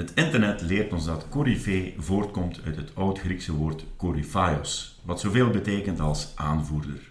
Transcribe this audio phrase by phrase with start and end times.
[0.00, 6.00] Het internet leert ons dat coryfee voortkomt uit het oud-Griekse woord koryphaios, wat zoveel betekent
[6.00, 7.10] als aanvoerder.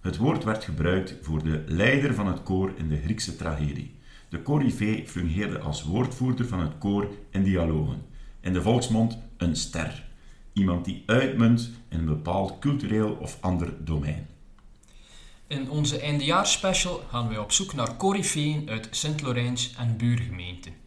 [0.00, 3.94] Het woord werd gebruikt voor de leider van het koor in de Griekse tragedie.
[4.28, 8.02] De coryfee fungeerde als woordvoerder van het koor in dialogen.
[8.40, 10.04] In de volksmond een ster.
[10.52, 14.26] Iemand die uitmunt in een bepaald cultureel of ander domein.
[15.46, 20.83] In onze eindejaarsspecial gaan wij op zoek naar coryfeeën uit Sint-Lorijns en buurgemeenten.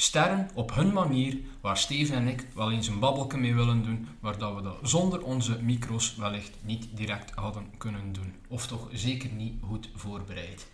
[0.00, 4.08] Sterren op hun manier, waar Steven en ik wel eens een babbelke mee willen doen,
[4.20, 8.34] maar dat we dat zonder onze micro's wellicht niet direct hadden kunnen doen.
[8.48, 10.66] Of toch zeker niet goed voorbereid.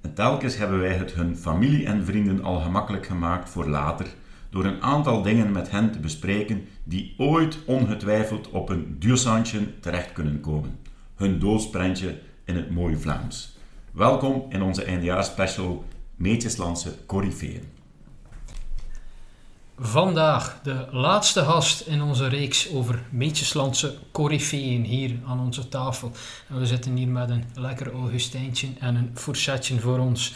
[0.00, 4.06] En telkens hebben wij het hun familie en vrienden al gemakkelijk gemaakt voor later,
[4.50, 10.12] door een aantal dingen met hen te bespreken die ooit ongetwijfeld op een duursandje terecht
[10.12, 10.78] kunnen komen.
[11.14, 13.56] Hun doodsprentje in het mooie Vlaams.
[13.92, 15.84] Welkom in onze eindejaarsspecial
[16.16, 17.73] Meetjeslandse Corifeeën.
[19.78, 26.12] Vandaag de laatste gast in onze reeks over Meetjeslandse coryfeeën hier aan onze tafel.
[26.48, 30.34] En we zitten hier met een lekker Augustijntje en een fourchetje voor ons.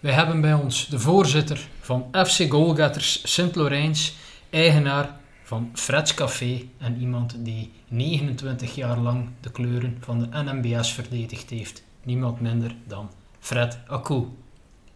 [0.00, 4.16] Wij hebben bij ons de voorzitter van FC Goalgetters Sint-Lorijns,
[4.50, 10.92] eigenaar van Freds Café en iemand die 29 jaar lang de kleuren van de NMBS
[10.92, 11.82] verdedigd heeft.
[12.02, 14.26] Niemand minder dan Fred Akou.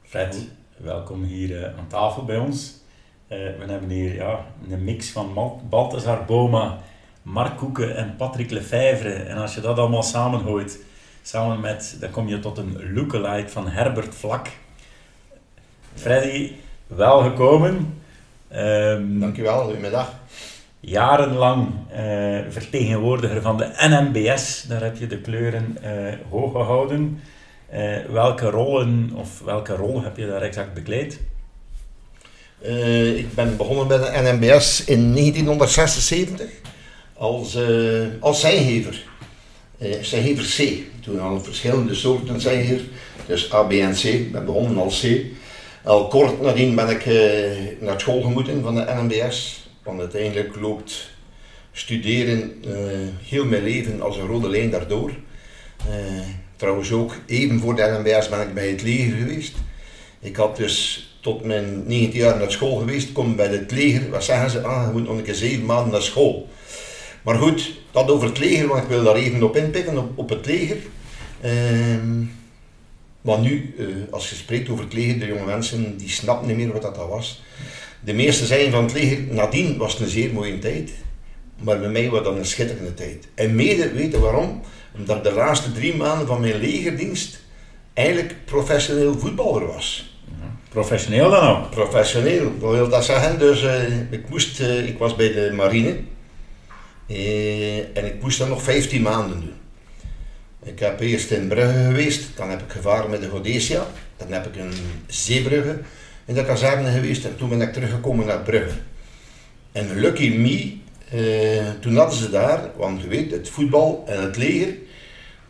[0.03, 2.87] Fred, welkom hier uh, aan tafel bij ons.
[3.29, 6.79] Uh, we hebben hier ja, een mix van Balthazar Boma,
[7.23, 9.13] Mark Koeken en Patrick Lefevre.
[9.13, 10.79] En als je dat allemaal samengooit,
[11.23, 14.49] samen met, dan kom je tot een lookalike van Herbert Vlak.
[15.95, 16.53] Freddy,
[16.87, 18.01] welgekomen.
[18.53, 20.15] Um, Dankjewel, goedemiddag.
[20.81, 27.21] Jarenlang uh, vertegenwoordiger van de NMBS, daar heb je de kleuren uh, hoog gehouden.
[28.11, 31.21] Welke rollen of welke rol heb je daar exact bekleed?
[33.17, 36.47] Ik ben begonnen bij de NMBS in 1976
[37.15, 37.59] als,
[38.21, 39.05] als zijngever.
[40.01, 40.83] zijngever C.
[41.03, 42.87] Toen al verschillende soorten zijngever,
[43.27, 44.03] dus A, B en C.
[44.03, 45.25] Ik ben begonnen als C.
[45.89, 47.15] Al kort nadien ben ik uh,
[47.81, 49.69] naar school gemoeten van de NMBS.
[49.83, 51.11] Want uiteindelijk loopt
[51.73, 52.75] studeren uh,
[53.23, 55.11] heel mijn leven als een rode lijn daardoor.
[55.89, 55.95] Uh,
[56.57, 59.55] trouwens ook even voor de NMBS ben ik bij het leger geweest.
[60.21, 64.11] Ik had dus tot mijn 19 jaar naar school geweest, kom bij het leger.
[64.11, 64.63] Wat zeggen ze?
[64.63, 66.49] Ah, je moet een keer zeven maanden naar school.
[67.23, 70.47] Maar goed, dat over het leger, want ik wil daar even op inpikken, op, het
[70.47, 70.77] leger.
[71.41, 72.23] Ehm,
[73.21, 76.57] maar nu, uh, als je spreekt over het leger, de jonge mensen die snappen niet
[76.57, 77.43] meer wat dat was.
[78.01, 80.91] De meeste zijn van het leger, nadien was het een zeer mooie tijd.
[81.63, 83.29] Maar bij mij was dat een schitterende tijd.
[83.35, 84.61] En mede weten waarom?
[84.97, 87.41] Omdat de laatste drie maanden van mijn legerdienst
[87.93, 90.17] eigenlijk professioneel voetballer was.
[90.69, 91.71] Professioneel dan ook?
[91.71, 93.39] Professioneel, wat wil dat zeggen?
[93.39, 95.97] Dus uh, ik, moest, uh, ik was bij de marine
[97.95, 99.53] en ik moest dat nog 15 maanden doen.
[100.63, 103.87] Ik heb eerst in Brugge geweest, dan heb ik gevaren met de Godesia,
[104.17, 104.73] dan heb ik een
[105.07, 105.79] Zeebrugge
[106.25, 108.79] in de kazerne geweest en toen ben ik teruggekomen naar Brugge.
[109.73, 110.77] En lucky me,
[111.11, 114.75] eh, toen hadden ze daar, want je weet, het voetbal en het leger,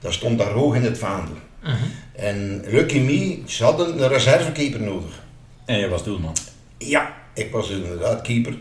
[0.00, 1.36] dat stond daar hoog in het vaandel.
[1.64, 1.72] Uh
[2.18, 5.22] En lucky me, ze hadden een reservekeeper nodig.
[5.64, 6.36] En je was doelman?
[6.78, 8.58] Ja, ik was inderdaad keeper.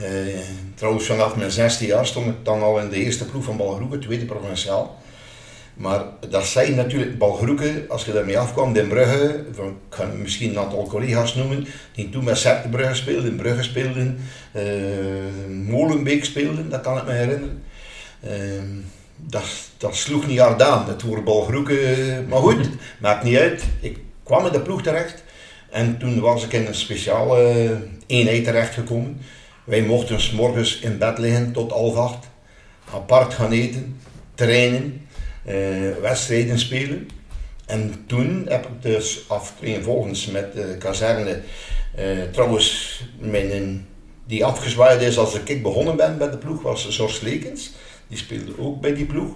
[0.00, 0.38] Uh,
[0.74, 4.00] trouwens, vanaf mijn 16 jaar stond ik dan al in de eerste ploeg van Balgroeven,
[4.00, 5.02] tweede provinciaal.
[5.74, 10.50] Maar dat zijn natuurlijk Balgroeken, als je daarmee afkwam, in Brugge, van, ik ga misschien
[10.50, 14.18] een aantal collega's noemen, die toen met Brugge speelden, Brugge speelden,
[14.56, 14.62] uh,
[15.66, 17.62] Molenbeek speelden, dat kan ik me herinneren.
[18.24, 18.30] Uh,
[19.26, 19.44] dat,
[19.76, 22.68] dat sloeg niet hard aan, dat waren Balgroeken, maar goed,
[23.00, 23.62] maakt niet uit.
[23.80, 25.22] Ik kwam in de ploeg terecht
[25.70, 27.76] en toen was ik in een speciale
[28.06, 29.20] eenheid terechtgekomen.
[29.64, 32.26] Wij mochten s morgens in bed liggen tot half acht,
[32.94, 34.00] apart gaan eten,
[34.34, 35.06] trainen
[35.48, 35.54] uh,
[36.00, 37.08] wedstrijden spelen.
[37.66, 39.26] En toen heb ik dus
[39.82, 41.40] volgens met de kazerne,
[41.98, 43.86] uh, trouwens, mijn,
[44.26, 47.72] die afgezwaaid is als ik begonnen ben bij de ploeg, was Zors Lekens.
[48.08, 49.30] Die speelde ook bij die ploeg.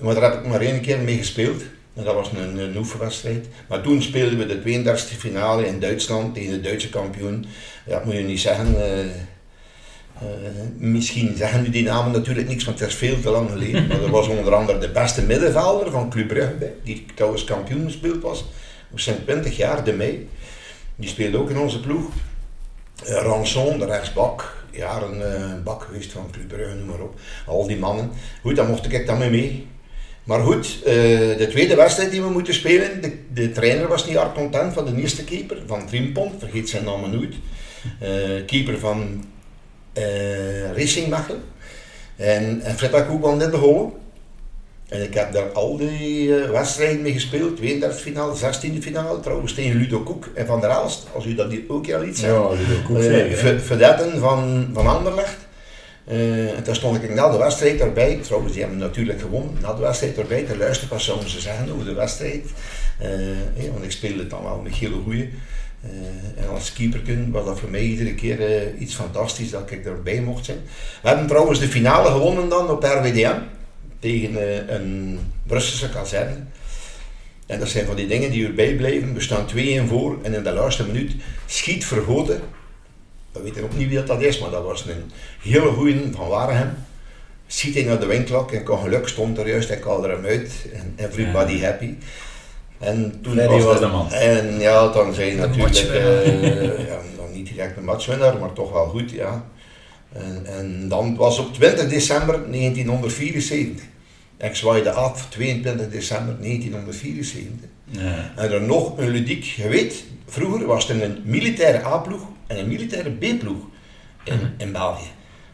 [0.00, 1.62] Maar daar heb ik maar één keer mee gespeeld.
[1.94, 3.46] En dat was een, een oefenwedstrijd.
[3.68, 7.46] Maar toen speelden we de 32e finale in Duitsland tegen de Duitse kampioen.
[7.86, 8.74] Dat moet je niet zeggen.
[8.74, 9.04] Uh,
[10.22, 10.28] uh,
[10.76, 13.86] misschien zeggen nu die namen natuurlijk niks, want het is veel te lang geleden.
[13.86, 18.22] Maar er was onder andere de beste middenvelder van Club Brugge die trouwens kampioen gespeeld
[18.22, 18.44] was.
[18.90, 20.28] We zijn 20 jaar, de mei.
[20.96, 22.10] Die speelde ook in onze ploeg.
[23.08, 27.20] Uh, Ranson, de rechtsbak, jaren uh, bak geweest van Club noem maar op.
[27.46, 28.10] Al die mannen.
[28.42, 29.66] Goed, dan mocht ik dan mee mee.
[30.24, 34.34] Maar goed, de tweede wedstrijd die we moeten spelen, de, de trainer was niet hard
[34.34, 37.34] content van de eerste keeper, van Trimpon, vergeet zijn naam nooit.
[38.00, 39.24] eh, keeper van
[39.92, 41.42] eh, Racing Mechelen.
[42.16, 43.92] En, en Fred wel net begonnen.
[44.94, 47.56] En ik heb daar al die eh, wedstrijden mee gespeeld.
[47.56, 51.06] 32 finale, 16e finale, trouwens tegen Ludo Koek en Van der Aalst.
[51.14, 52.32] Als u dat hier ook al iets zegt.
[52.32, 53.36] Ja, ik ook Eh, zeggen.
[53.38, 55.36] ve- Vedetten van, van Anderlecht.
[56.04, 59.72] Eh, en toen stond ik na de wedstrijd erbij, trouwens die hebben natuurlijk gewonnen, na
[59.74, 62.44] de wedstrijd erbij te luisteren wat zouden ze zeggen over de wedstrijd.
[63.72, 65.30] Want ik speelde dan wel met hele goeie.
[66.36, 67.00] En als keeper
[67.30, 68.38] was dat voor mij iedere keer
[68.78, 70.58] iets fantastisch dat ik erbij mocht zijn.
[71.02, 73.36] We hebben trouwens de finale gewonnen dan op RWDM
[74.04, 76.36] tegen eh, een Brusselse kazerne.
[77.46, 79.14] En dat zijn van die dingen die erbij blijven.
[79.14, 79.46] We staan
[79.86, 81.14] 2-1 voor en in de laatste minuut
[81.46, 82.40] schiet Vergoten.
[83.32, 85.10] We weten ook niet wie dat, dat is, maar dat was een
[85.42, 86.74] hele goeie van Waregem.
[87.46, 90.52] Schiet hij naar de winklok en kon geluk stond er juist, ik haalde hem uit.
[90.72, 91.94] En everybody happy.
[92.78, 94.12] En toen Freddy was de man.
[94.12, 98.86] En ja, dan zijn natuurlijk, eh, ja, dan niet direct een matchwinnaar, maar toch wel
[98.86, 99.44] goed, ja.
[100.12, 103.92] En, en dan was op 20 december 1974.
[104.38, 107.68] Ik zwaaide af 22 december 1974.
[107.84, 108.32] Ja.
[108.36, 113.10] En er nog een ludiek, weet, vroeger was er een militaire A-ploeg en een militaire
[113.10, 113.64] B-ploeg
[114.24, 115.10] in, in België.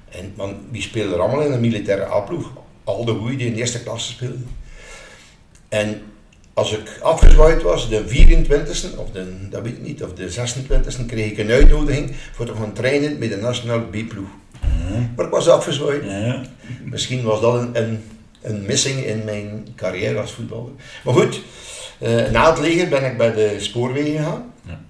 [0.08, 2.52] En, want die speelden er allemaal in een militaire A-ploeg.
[2.84, 4.48] Al de goeie die in de eerste klasse speelden.
[5.68, 6.02] En
[6.54, 11.06] als ik afgezwaaid was, de 24e, of de, dat weet ik niet, of de 26e,
[11.06, 14.28] kreeg ik een uitnodiging voor te gaan trainen met de nationale B-ploeg.
[15.16, 16.04] Maar ik was afgezwaaid.
[16.04, 16.42] Ja.
[16.84, 18.02] Misschien was dat een, een,
[18.42, 20.72] een missing in mijn carrière als voetballer.
[21.04, 21.42] Maar goed,
[21.98, 24.52] eh, na het leger ben ik bij de spoorwegen gegaan.
[24.66, 24.80] Ja.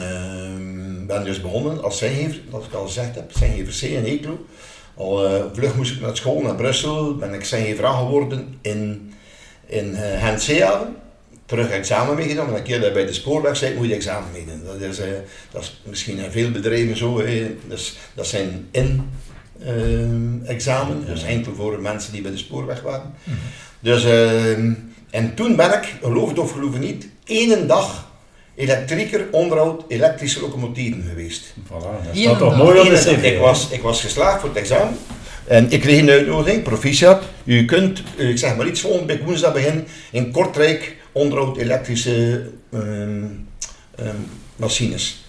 [0.00, 4.46] Ehm, ben dus begonnen als zijngever, dat ik al gezegd heb, zijngever C in Eeklo.
[4.94, 9.14] Al eh, vlug moest ik naar school, naar Brussel, ben ik zijngever geworden in,
[9.66, 9.96] in
[10.48, 10.80] uh.
[11.46, 14.32] Terug examen meegedaan, maar een keer dat je bij de spoorweg zit, moet je examen
[14.32, 14.64] meedoen.
[14.64, 14.96] Dat is,
[15.50, 17.20] dat is misschien in veel bedrijven zo.
[17.20, 17.56] hè.
[17.68, 19.10] Dus, dat zijn in
[20.44, 23.14] examen, dus enkel voor mensen die bij de spoorweg waren.
[23.80, 24.72] Dus, ehm,
[25.10, 28.10] en toen ben ik, geloof het of geloof het niet, één dag
[28.54, 31.54] elektrieker onderhoud elektrische locomotieven geweest.
[31.66, 33.22] Voilà, dat staat toch mooi op de cv.
[33.22, 34.96] Ik was, ik was geslaagd voor het examen.
[35.46, 37.22] En ik kreeg een uitnodiging, proficiat.
[37.44, 42.50] U kunt, eh, ik zeg maar iets, volgende week woensdag begin in Kortrijk onderhoud elektrische
[42.72, 43.24] ehm,
[43.96, 44.16] ehm,
[44.56, 45.25] machines.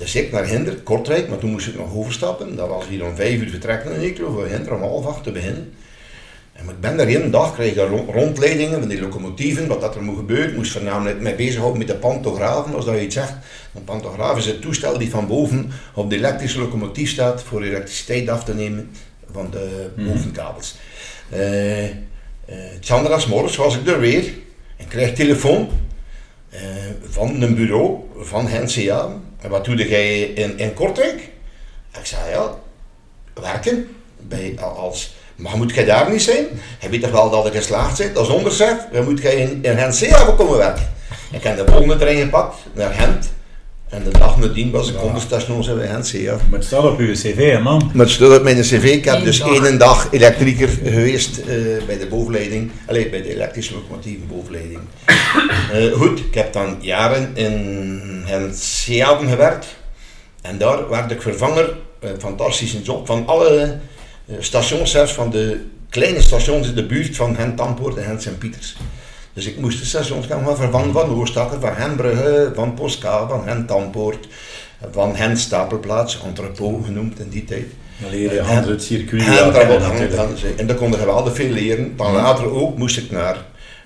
[0.00, 2.56] Dus ik naar Hinder, Kortrijk, maar toen moest ik nog overstappen.
[2.56, 5.30] Dat was hier om vijf uur vertrekken in Eeklo, voor Hinder om half acht te
[5.32, 5.72] beginnen.
[6.52, 9.80] En ik ben daar één dag, kreeg ik daar ro- rondleidingen van die locomotieven, wat
[9.80, 10.54] dat er moet gebeuren.
[10.54, 13.32] Moest voornamelijk mee bezighouden met de pantografen, als dat je iets zegt.
[13.74, 18.28] Een pantograaf is het toestel die van boven op de elektrische locomotief staat voor elektriciteit
[18.28, 18.90] af te nemen
[19.32, 20.06] van de Mhm.
[20.08, 20.74] bovenkabels.
[21.30, 21.92] Eh eh,
[22.80, 24.24] Chandra's morgens was ik er weer
[24.76, 25.68] en kreeg telefoon
[26.50, 26.60] eh,
[27.08, 29.08] van een bureau van NCA.
[29.38, 31.28] En wat doe jij in, in Kortrijk?
[31.98, 32.54] Ik zei ja,
[33.34, 36.46] werken bij, als maar moet jij daar niet zijn?
[36.78, 38.14] Hij weet toch wel dat ik geslaagd ben?
[38.14, 38.86] Dat is onderzet.
[38.92, 40.92] Dan moet jij in, in komen werken.
[41.32, 43.32] Ik heb de volgende trein gepakt naar Gent.
[43.90, 45.00] En de dag nadien was ik Ja.
[45.00, 46.10] onderstation bij Gent.
[46.10, 46.32] Ja.
[46.32, 47.90] Maar het staat op uw cv, hè, man.
[47.94, 48.84] Maar het staat op mijn cv.
[48.84, 49.64] Ik heb Eén dus dag.
[49.64, 51.46] één dag elektrieker geweest eh,
[51.86, 52.70] bij de bovenleiding.
[52.86, 54.80] Allee, bij de elektrische locomotieven bovenleiding.
[55.72, 58.56] Eh, goed, ik heb dan jaren in Gent
[59.28, 59.66] gewerkt.
[60.42, 63.78] En daar werd ik vervanger, een fantastische job, van alle
[64.26, 68.76] eh, stationschefs van de kleine stations in de buurt van Gent Tampoort en Gent Sint-Pieters.
[69.32, 73.42] Dus ik moest de stations gaan gaan vervangen van Oorstakker, van Hembrugge, van Posca, van
[73.42, 74.28] Gent Tampoort,
[74.90, 77.66] van Gent Stapelplaats, entrepot genoemd in die tijd.
[78.00, 80.42] Dan leer je hand het circuit En, daar, kennen, en, natuurlijk.
[80.42, 81.96] en, en daar kon je geweldig veel leren.
[81.96, 83.36] Dan later ook moest ik naar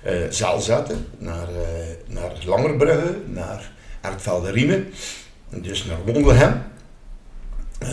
[0.03, 3.71] eh Zaalzetten, naar, eh naar Langerbrugge, naar
[4.01, 4.87] Ertvelde Riemen,
[5.49, 6.63] dus naar Wondelhem.
[7.79, 7.91] Eh,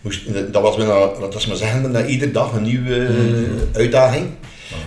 [0.00, 4.26] moest, dat was bijna, dat was maar zeggen, na iedere dag een nieuwe eh, uitdaging.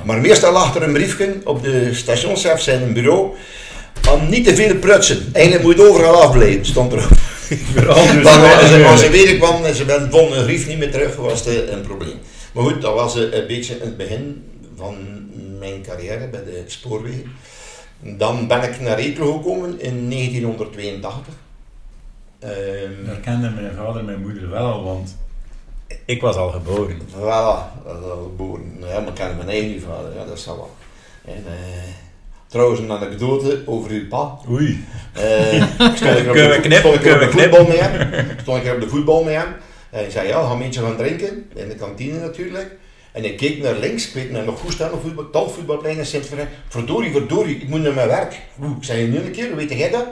[0.04, 3.34] Maar meestal lag er een briefje op de stationschef zijn bureau
[4.14, 5.30] om niet te veel prutsen.
[5.34, 7.08] Eigenlijk moet je overal afblijven, stond er.
[7.86, 10.78] Dan, ze als, ze, als ze weer kwam en ze ben- vonden een brief niet
[10.78, 12.18] meer terug, was het een probleem.
[12.54, 14.44] Maar goed, dat was een beetje het begin
[14.78, 14.96] van
[15.60, 17.32] mijn carrière bij de spoorwegen.
[18.00, 21.34] Dan ben ik naar Eeklo gekomen in 1982.
[22.40, 22.52] Ehm,
[23.06, 25.16] Daar kende mijn vader en mijn moeder wel want
[26.06, 27.00] ik was al geboren.
[27.16, 28.78] Voilà, dat is al geboren.
[28.80, 30.70] Ja, maar ik ken mijn eigen vader, ja, dat is wel.
[31.26, 31.84] En, eh,
[32.48, 34.38] trouwens, een anekdote over uw pa.
[34.50, 34.86] Oei.
[35.14, 35.64] Eh,
[35.96, 38.28] stond ik er op Kunnen we knippen, stond ik kunnen de we voetbal met hem.
[38.42, 39.48] Stond ik op de voetbal met hem.
[39.90, 41.50] En hij zei, ja, ga een beetje gaan drinken.
[41.54, 42.76] In de kantine natuurlijk.
[43.12, 46.06] En ik keek naar links, ik weet me nog goed staan op voetbal, talvoetbalplein in
[46.06, 46.50] Sint-Verijn.
[46.68, 48.40] Verdorie, verdorie, ik moet naar mijn werk.
[48.62, 50.06] Oeh, ik zei, nu een keer, weet jij dat?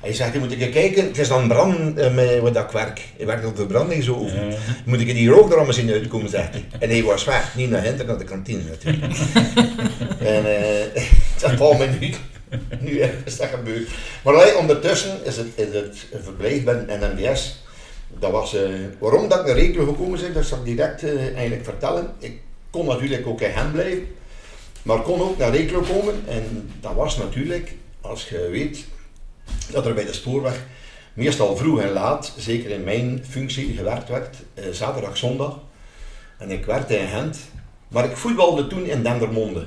[0.00, 3.00] Hij zegt, moet ik kijken, het is dan brand uh, met wat ik werk.
[3.16, 4.48] Ik werk op de zo over.
[4.48, 4.56] Ja.
[4.84, 6.64] Moet ik die rook er allemaal zien uitkomen, zegt hij.
[6.78, 9.12] En hij was weg, niet naar Hinter, naar de kantine natuurlijk.
[10.34, 11.02] en uh,
[11.40, 12.14] dat valt me nu,
[12.80, 13.88] nu is dat gebeurd.
[14.24, 17.64] Maar allee, ondertussen is het, is het verblijf bij NMBS.
[18.18, 18.60] Dat was, uh,
[18.98, 22.10] waarom dat ik naar Rekelo gekomen ben, dat zal ik direct eigenlijk vertellen.
[22.18, 24.06] Ik kon natuurlijk ook in Hen blijven,
[24.82, 26.14] maar kon ook naar Rekelo komen.
[26.28, 28.84] En dat was natuurlijk, als je weet,
[29.70, 30.64] dat er bij de spoorweg
[31.14, 35.58] meestal vroeg en laat, zeker in mijn functie, gewerkt werd, eh, zaterdag, zondag.
[36.38, 37.38] En ik werkte in Gent,
[37.88, 39.66] maar ik voetbalde toen in Dendermonde.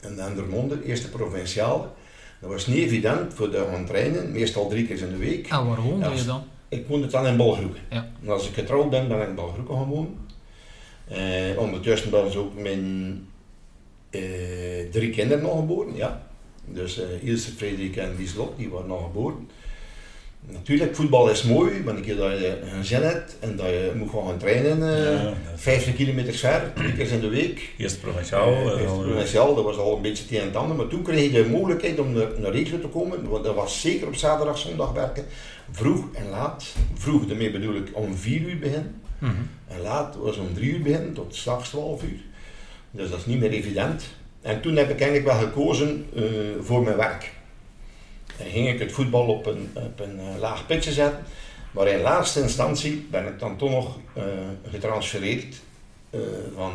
[0.00, 1.88] In Dendermonde, eerste provinciale.
[2.40, 5.48] Dat was niet evident voor de gaan trainen, meestal drie keer in de week.
[5.48, 6.44] En waar woonde Ja, je dan?
[6.68, 7.80] Ik woonde dan in Balgroeken.
[7.90, 8.08] Ja.
[8.22, 10.16] En als ik getrouwd ben, ben ik in Balgroeken gaan wonen.
[11.08, 13.26] Eh, ondertussen was ook mijn
[14.10, 14.20] eh,
[14.90, 16.27] drie kinderen nog geboren, ja.
[16.72, 19.48] Dus eh Ilse, Frederik en Lieslot, die waren nog geboren.
[20.50, 23.92] Natuurlijk, voetbal is mooi, maar een keer dat je een zin hebt en dat je
[23.96, 27.70] moet gaan trainen, eh Ja, is- 50 kilometer ver, drie keer in de week.
[27.78, 28.52] Eerst provinciaal.
[28.52, 31.02] Eh, eerst provinciaal, dat was al een beetje het een en het ander, maar toen
[31.02, 34.14] kreeg je de mogelijkheid om naar, naar Rekelen te komen, want dat was zeker op
[34.14, 35.24] zaterdag, zondag werken,
[35.70, 36.64] vroeg en laat.
[36.94, 39.00] Vroeg, daarmee bedoel ik om 4 uur beginnen.
[39.18, 39.32] Mhm.
[39.68, 42.20] En laat was om drie uur beginnen tot s'nachts 12 uur.
[42.90, 44.04] Dus dat is niet meer evident.
[44.42, 46.22] En toen heb ik eigenlijk wel gekozen eh,
[46.60, 47.32] voor mijn werk.
[48.38, 51.24] En ging ik het voetbal op een, op een eh, laag pitje zetten.
[51.70, 54.22] Maar in laatste instantie ben ik dan toch nog eh,
[54.70, 55.56] getransfereerd
[56.54, 56.72] van,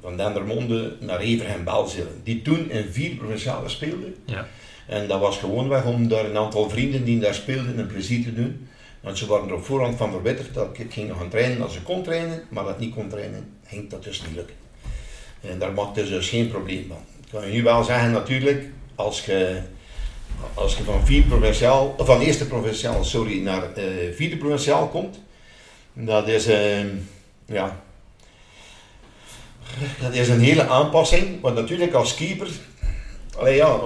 [0.00, 2.20] van Dendermonde naar Everhem Belzelen.
[2.22, 4.14] Die toen in vier provinciale speelden.
[4.24, 4.46] Ja.
[4.86, 8.34] En dat was gewoonweg om daar een aantal vrienden die daar speelden een plezier te
[8.34, 8.68] doen.
[9.00, 11.82] Want ze waren er op voorhand van verbitterd dat ik ging gaan trainen als ze
[11.82, 14.63] kon trainen, maar dat ik niet kon trainen, ging dat dus niet lukken.
[15.50, 16.98] En daar maakte ze dus geen probleem van.
[17.24, 19.60] Ik kan je nu wel zeggen natuurlijk, als je,
[20.54, 23.84] als je van, vier provinciaal, van eerste provinciaal sorry, naar eh,
[24.14, 25.20] vierde provinciaal komt,
[25.92, 26.84] dat is, eh,
[27.46, 27.82] ja,
[30.00, 31.40] dat is een hele aanpassing.
[31.40, 32.48] Want natuurlijk als keeper,
[33.36, 33.78] allee ja,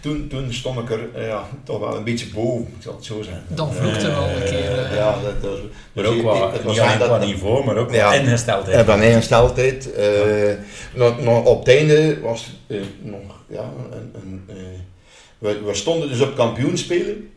[0.00, 3.04] toen, toen stond ik er eh, ja, toch wel een beetje boven, ik zal het
[3.04, 3.44] zo zeggen.
[3.48, 4.78] Dan vloekte wel een keer.
[4.84, 5.58] eh, Ja, dat, dat,
[5.92, 8.10] Maar dus ook ik- qua, het was niet alleen dat- qua niveau, maar ook Ja.
[8.84, 9.92] van ingesteldheid.
[9.92, 10.54] eh
[10.94, 14.56] nog, nog op het einde was eh, nog, ja, een, een, eh,
[15.38, 17.30] we, we stonden dus op kampioenspelen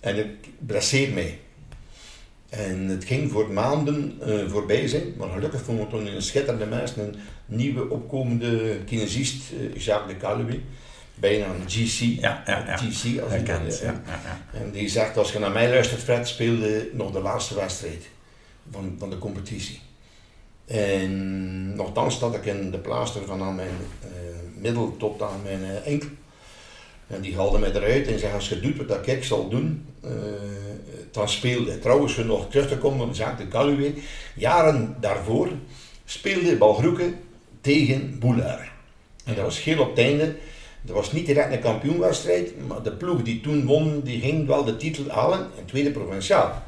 [0.00, 0.26] en ik
[0.58, 1.38] blesseer mij.
[2.48, 6.66] En het ging voor maanden eh, voorbij zijn, maar gelukkig vonden we toen een schitterende
[6.66, 7.14] mens, een
[7.46, 10.60] nieuwe opkomende kinesist, eh, Jacques de Calouet,
[11.14, 12.20] bijna een GC.
[12.20, 12.76] Ja, ja, ja.
[12.76, 16.28] GC als Herkend, dat, ja, ja, en die zegt, als je naar mij luistert, Fred,
[16.28, 18.08] speelde nog de laatste wedstrijd
[18.70, 19.80] van, van de competitie.
[20.66, 24.08] En nogthans zat ik in de plaaster van aan mijn eh,
[24.54, 26.08] middel tot aan mijn eh, enkel.
[27.06, 30.10] En die haalde mij eruit en zei, als je doet wat ik zal doen, eh,
[31.10, 31.78] dan speelde.
[31.78, 33.98] Trouwens, voor nog terug te komen op Jacques de Calouet,
[34.34, 35.48] jaren daarvoor
[36.04, 37.18] speelde Balgroeken
[37.60, 38.68] tegen Boulard.
[39.24, 40.34] En dat was heel op het einde.
[40.82, 44.64] Dat was niet direct een kampioenwedstrijd, maar de ploeg die toen won, die ging wel
[44.64, 46.62] de titel halen in tweede provinciaal.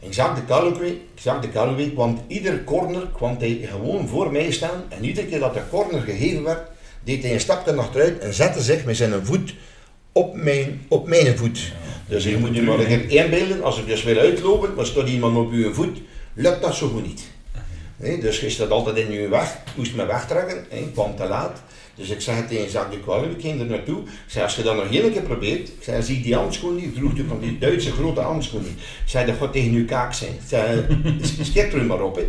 [0.00, 4.82] En Jacques de de Calouet kwam ieder corner kwam hij gewoon voor mij staan.
[4.88, 6.68] En iedere keer dat de corner gegeven werd,
[7.04, 9.54] deed hij een stapje achteruit en zette zich met zijn voet
[10.12, 11.72] op mijn, op mijn voet.
[12.08, 15.36] Dus je moet je maar keer inbeelden, als ik dus wil uitlopen, maar staat iemand
[15.36, 15.98] op uw voet,
[16.34, 17.24] lukt dat zo goed niet.
[18.20, 21.62] Dus je staat altijd in je weg, moest me wegtrekken, hè, kwam te laat.
[21.98, 23.98] Dus ik zeg tegen Jacques de Qualle, ik ging er naartoe.
[24.00, 26.90] Ik zei, als je dat nog één keer probeert, ik zei, zie die handschoenen niet,
[26.90, 28.70] ik droeg toen van die Duitse grote handschoenen.
[28.70, 30.32] Ik zei, dat gaat tegen uw kaak zijn.
[30.32, 30.86] Ik zei,
[31.42, 32.16] schep er maar op.
[32.16, 32.22] Hè.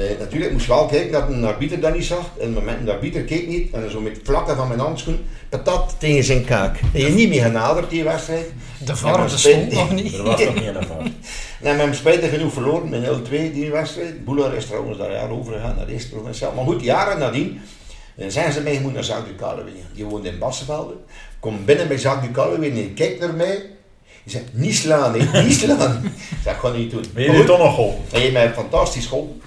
[0.00, 2.18] Eh, natuurlijk moest ik wel kijken dat een arbiter dat niet zag.
[2.40, 4.80] En op het moment de arbiter keek niet, en zo met het vlakken van mijn
[4.80, 5.18] handschoen,
[5.48, 6.80] patat tegen zijn kaak.
[6.94, 8.52] En je niet meer genaderd die wedstrijd.
[8.84, 10.14] De VAR bestond spijt- nog niet.
[10.14, 10.98] Er was nog niet een van.
[10.98, 11.12] En
[11.60, 14.24] we hebben spijtig genoeg verloren met 0-2 die wedstrijd.
[14.24, 16.52] Boelar is trouwens daar jaar over gegaan naar de eerste provinciaal.
[16.52, 17.81] Maar goed, jaren nadien eh,
[18.16, 19.74] zijn ze meegemoet naar Jacques du Calouet.
[19.94, 20.94] Die woonde in Bassenvelde.
[21.40, 23.70] Kom binnen bij Jacques du Calouet en kijkt naar mij.
[24.06, 25.12] Hij zegt, niet slaan,
[25.44, 26.04] niet slaan.
[26.04, 27.04] Ik zeg, ga niet doen.
[27.14, 28.04] Ben je goed, toch nog geholpen?
[28.10, 29.40] hij heeft mij fantastisch geholpen.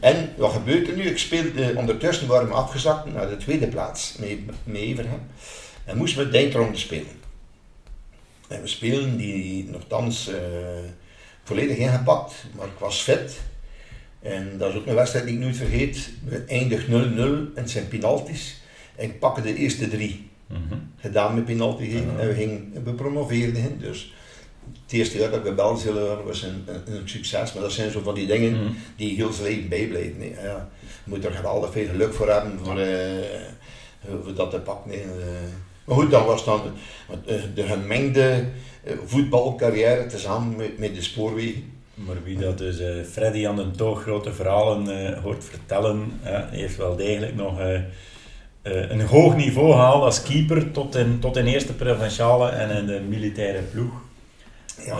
[0.00, 1.02] En wat gebeurt er nu?
[1.02, 5.20] Ik speelde, ondertussen waren we afgezakt naar de tweede plaats met Everham.
[5.84, 7.18] En moesten we eindronde spelen.
[8.48, 10.36] En we spelen die nogthans eh
[11.44, 13.40] volledig ingepakt, maar ik was fit.
[14.22, 16.10] En dat is ook een wedstrijd die ik nooit vergeet.
[16.24, 17.18] We eindigen 0-0
[17.54, 18.60] en het zijn penalties.
[18.96, 20.74] En ik pakte de eerste drie Mhm.
[20.96, 22.20] gedaan met penalty geven.
[22.20, 23.78] En we, gingen, we promoveerden.
[23.78, 24.12] Dus
[24.82, 27.52] het eerste jaar dat bij België waren was een, een, een succes.
[27.52, 28.72] Maar dat zijn zo van die dingen Mhm.
[28.96, 30.18] die heel zijn leven bijblijven.
[30.18, 30.30] Nee.
[30.30, 34.90] Ja, je moet er geweldig veel geluk voor hebben voor, eh, voor dat te pakken.
[34.90, 35.00] nee.
[35.00, 35.06] Eh,
[35.84, 36.60] Maar goed, dat was dan
[37.26, 38.44] de, de gemengde
[38.84, 41.72] eh, voetbalcarrière tezamen met, met de spoorwegen.
[42.06, 46.12] Maar wie dat dus eh, Freddy aan de toog grote verhalen eh, hoort vertellen,
[46.50, 47.80] heeft wel degelijk nog eh,
[48.62, 53.00] een hoog niveau gehaald als keeper tot in, tot in eerste provinciale en in de
[53.08, 53.92] militaire ploeg.
[54.86, 54.98] Ja.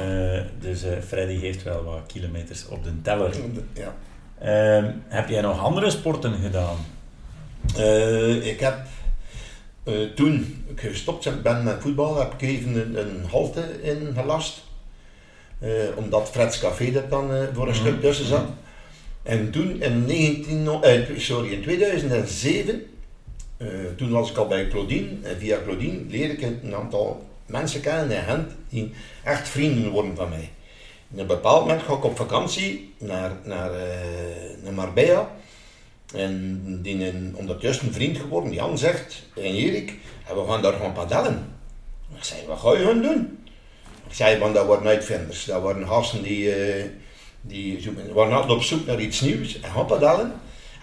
[0.58, 3.34] Dus Freddy heeft wel wat kilometers op de teller.
[3.72, 3.94] ja.
[4.38, 6.76] Ehm, heb jij nog andere sporten gedaan?
[8.42, 8.78] Ik heb
[10.14, 14.58] toen ik gestopt ben met voetbal, heb ik even een, een halte ingelast.
[14.58, 14.69] Eh,
[15.96, 17.80] omdat Freds Café er dan eh, voor een Mhm.
[17.80, 18.44] stuk tussen zat.
[19.22, 22.86] En toen in, 19, no- eh, sorry, in 2007,
[23.56, 25.08] eh, toen was ik al bij Claudine.
[25.22, 28.92] En via Claudine leerde ik een aantal mensen kennen in Gent die
[29.24, 30.50] echt vrienden worden van mij.
[31.10, 33.86] En op een bepaald moment ga ik op vakantie naar, naar, eh,
[34.62, 35.30] naar Marbella.
[36.14, 39.94] En die een ondertussen een vriend geworden, Jan zegt, en Erik,
[40.28, 41.52] en we gaan daar gaan padellen.
[42.16, 43.38] Ik zei, wat ga je gaan doen?
[44.10, 46.84] Ik zei, want dat waren uitvinders, dat waren gasten die, eh,
[47.40, 50.32] die zoeken- waren altijd op zoek naar iets nieuws en gaan padellen.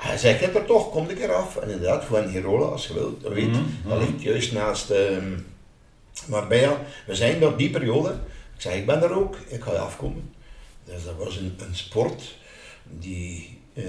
[0.02, 1.56] En hij zei, ik er toch, kom ik eraf.
[1.56, 5.32] En inderdaad, van Hirola, als je wilt, dat weet, Mhm, dat ligt juist naast ehm
[6.28, 6.82] Marbella.
[7.06, 8.10] We zijn door die periode,
[8.56, 10.34] ik zei, ik ben er ook, ik ga afkomen.
[10.84, 12.36] Dus dat was een, een sport
[13.00, 13.84] die eh,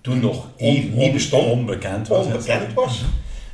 [0.00, 3.02] toen nog On- niet on- bestond Onbekend was onbekend was.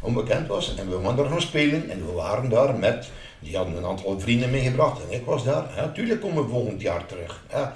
[0.00, 0.75] Onbekend was.
[0.75, 4.20] En we gaan daar gaan spelen en we waren daar met, die hadden een aantal
[4.20, 5.64] vrienden meegebracht en ik was daar.
[5.76, 7.44] Ja, natuurlijk komen we volgend jaar terug.
[7.50, 7.75] Ja,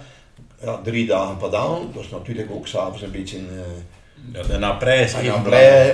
[0.63, 3.49] ja, drie dagen padaan, dat is natuurlijk ook s'avonds een beetje een
[4.33, 5.15] Ja, de naprijs.
[5.15, 5.25] uh,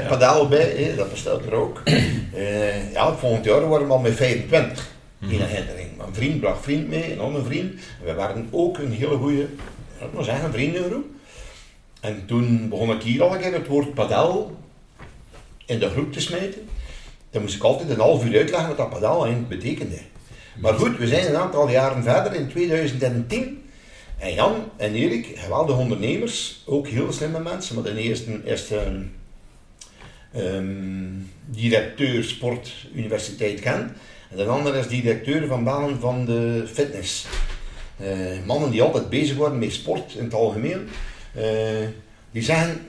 [0.00, 1.83] een padaal bij, dat bestaat er ook.
[2.35, 5.33] Eh, ja, volgend jaar waren we al met 25 Mhm.
[5.33, 5.97] in een herinnering.
[5.97, 7.73] Mijn vriend bracht vriend mee, een andere vriend.
[7.73, 9.43] En we waren ook een hele goede,
[10.00, 11.05] ik moet zeggen, vriendengroep.
[12.00, 14.57] En toen begon ik hier al een keer het woord padel
[15.67, 16.69] in de groep te smijten.
[17.31, 19.99] Dan moest ik altijd een half uur uitleggen wat dat padel eigenlijk betekende.
[20.61, 23.63] Maar goed, we zijn een aantal jaren verder, in 2010.
[24.19, 29.03] En Jan en Erik, geweldige ondernemers, ook heel slimme mensen, maar de eerste is ehm,
[30.33, 31.09] ehm,
[31.47, 33.93] directeur sport Universiteit Gent.
[34.31, 37.27] En de andere is directeur van banen van de fitness.
[37.97, 38.07] Eh,
[38.47, 40.88] mannen die altijd bezig waren met sport in het algemeen.
[41.35, 41.45] Eh,
[42.31, 42.87] die zeggen,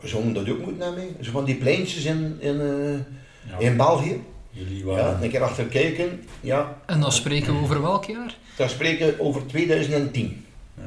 [0.00, 1.16] we zouden dat ook moeten hebben.
[1.20, 3.14] Zo van die pleintjes in, in, eh.
[3.58, 4.20] In België.
[4.50, 5.22] Jullie Ja, waren...
[5.22, 6.24] een keer achter kijken.
[6.40, 8.34] Ja, En dan spreken we over welk jaar?
[8.56, 10.44] dan spreken we over 2010.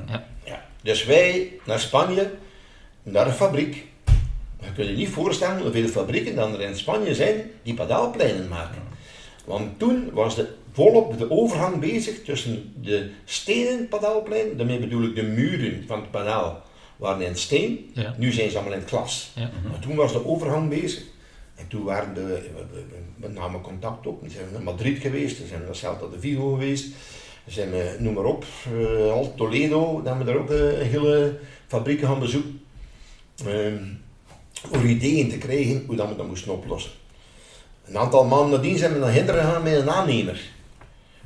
[0.07, 0.25] Ja.
[0.45, 0.65] Ja.
[0.81, 2.31] Dus wij naar Spanje,
[3.03, 3.85] naar een fabriek.
[4.61, 8.81] Je kunt je niet voorstellen hoeveel fabrieken dan er in Spanje zijn die padaalpleinen maken.
[9.45, 15.15] Want toen was de, volop de overgang bezig tussen de stenen padaalplein, daarmee bedoel ik
[15.15, 16.61] de muren van het padaal
[16.97, 18.15] waren in steen, Ja.
[18.17, 19.31] nu zijn ze allemaal in het glas.
[19.35, 19.49] Ja.
[19.69, 21.03] Maar toen was de overgang bezig.
[21.59, 24.21] En toen waren de, we, we- we- we namen contact op.
[24.21, 26.87] Dan zijn we naar Madrid geweest, dan zijn we naar Celta de Vigo geweest.
[27.47, 28.45] Zijn we, noem maar op,
[28.79, 32.61] eh, al Toledo, dan hebben we daar ook een hele fabrieken gaan bezoeken.
[33.45, 33.83] Ehm,
[34.71, 36.91] om ideeën te krijgen hoe dat we dat moesten oplossen.
[37.85, 40.41] Een aantal maanden nadien zijn we naar Hinderen gegaan met een aannemer.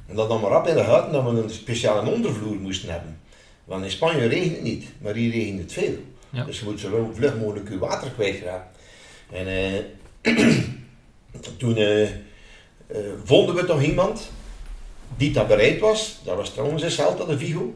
[0.08, 3.20] En dat dan maar rap in de gaten dat we een speciale ondervloer moesten hebben.
[3.66, 5.94] Want in Spanje regent het niet, maar hier regent het veel.
[6.30, 6.44] Ja.
[6.44, 8.68] Dus je moet zo vlug mogelijk je water kwijtraken.
[9.32, 9.80] En eh,
[11.58, 12.10] toen eh, eh,
[13.24, 14.32] vonden we toch iemand
[15.18, 17.74] die dat bereid was, dat was trouwens in Celta de Vigo,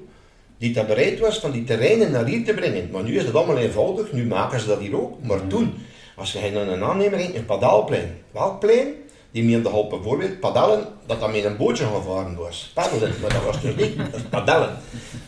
[0.58, 2.90] die dat bereid was van die terreinen naar hier te brengen.
[2.92, 5.24] Maar nu is het allemaal eenvoudig, nu maken ze dat hier ook.
[5.24, 5.74] Maar toen,
[6.16, 8.18] als je naar een aannemer ging, een padaalplein.
[8.32, 8.88] Welk plein?
[9.32, 12.72] Die meende al bijvoorbeeld padellen, dat dat met een bootje gevaren was.
[12.74, 14.78] Paddelen, maar dat was dus niet, dat is padellen.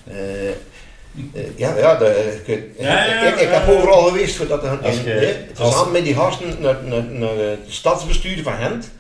[0.03, 0.49] Eh,
[1.55, 4.35] ja, ja, de, ik, Ja, ja, ik, ik heb overal geweest.
[4.35, 7.59] voor Dat, en, Als je- hè, als- samen met die gasten naar, naar, naar het
[7.67, 8.91] stadsbestuur van Gent.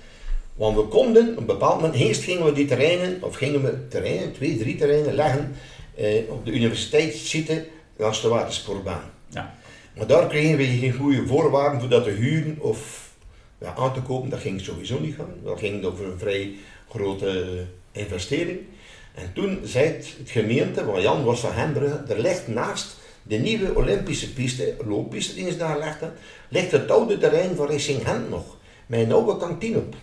[0.55, 3.87] Want we konden op een bepaald moment, eerst gingen we die terreinen, of gingen we
[3.87, 5.55] terreinen, twee, drie terreinen leggen
[5.95, 7.65] eh, op de universiteitssite
[7.97, 9.03] langs de waterspoorbaan.
[9.29, 9.53] Ja.
[9.97, 13.09] Maar daar kregen we geen goede voorwaarden voor dat te huren of
[13.61, 14.29] ja, aan te kopen.
[14.29, 15.33] Dat ging sowieso niet gaan.
[15.43, 16.51] Dat ging over een vrij
[16.89, 17.45] grote
[17.91, 18.59] investering.
[19.13, 23.75] En toen zei het, gemeente, want Jan was van Hembrugge, er ligt naast de nieuwe
[23.75, 26.13] Olympische piste, looppiste die ze daar legden,
[26.49, 28.57] ligt het oude terrein van Racing Gent nog.
[28.85, 29.95] Met een oude kantine op.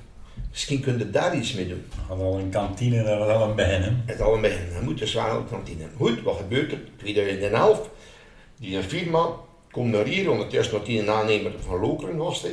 [0.50, 1.84] Misschien kun je daar iets mee doen.
[2.06, 3.82] Hadden al een kantine, dat was al een begin.
[3.82, 3.90] hè.
[4.06, 4.64] Het al een begin.
[4.74, 5.84] Je moet dus wel een kantine.
[5.96, 6.80] Goed, wat gebeurt er?
[6.96, 7.88] 2011,
[8.56, 9.28] die firma
[9.70, 12.46] komt naar hier, ondertussen wordt die een aannemer van Lokeren was.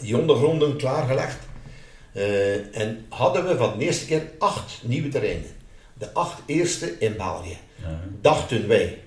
[0.00, 1.38] Die ondergronden klaargelegd.
[2.14, 5.50] Eh, en hadden we van de eerste keer acht nieuwe terreinen.
[5.98, 7.56] De acht eerste in België.
[7.82, 8.00] Ja.
[8.20, 8.98] Dachten wij.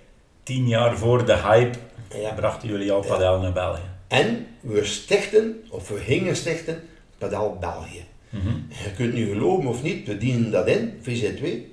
[0.44, 1.78] Tien jaar voor de hype
[2.22, 2.34] Ja.
[2.34, 3.82] brachten jullie al padel naar België.
[4.08, 6.82] En we stichten, of we gingen stichten,
[7.18, 8.06] Padel België.
[8.30, 8.48] Mhm.
[8.84, 11.72] Je kunt nu geloven of niet, we dienen dat in, VZ2.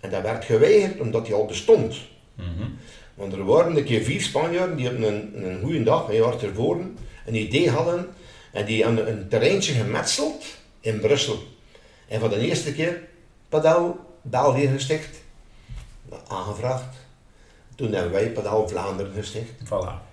[0.00, 1.96] En dat werd geweigerd omdat die al bestond.
[2.34, 2.68] Mhm.
[3.14, 6.36] Want er waren een keer vier Spanjaarden die op een, een goede dag, een jaar
[6.36, 6.96] tevoren,
[7.26, 8.06] een idee hadden
[8.52, 10.44] en die aan een terreintje gemetseld
[10.80, 11.42] in Brussel.
[12.08, 13.00] En voor de eerste keer
[13.48, 15.22] Padel België gesticht,
[16.28, 16.96] aangevraagd.
[17.74, 19.52] Toen hebben wij Padel Vlaanderen gesticht.
[19.64, 20.10] Voilà.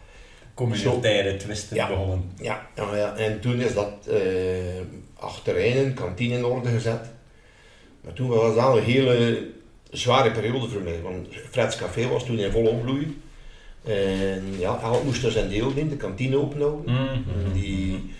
[0.53, 1.87] Communautaire twisten Ja.
[1.87, 2.31] begonnen.
[2.41, 2.67] Ja,
[3.17, 3.93] en toen is dat
[5.15, 7.05] achterin een kantine in orde gezet.
[8.01, 9.47] Maar toen was dat een hele
[9.91, 13.21] zware periode voor mij, want Fred's Café was toen in volle opbloei.
[13.83, 16.93] En ja, elk moest er zijn deel in, de kantine openhouden.
[16.93, 17.53] Mhm.
[17.53, 18.13] Die,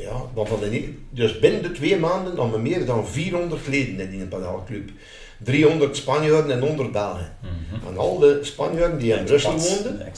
[0.00, 3.66] ja, want van de, ne- dus binnen de twee maanden hadden we meer dan 400
[3.66, 4.90] leden in die padelclub.
[5.44, 7.36] 300 Spanjaarden en 100 Belgen.
[7.42, 7.86] Mhm.
[7.88, 10.12] En al de Spanjaarden die in Brussel woonden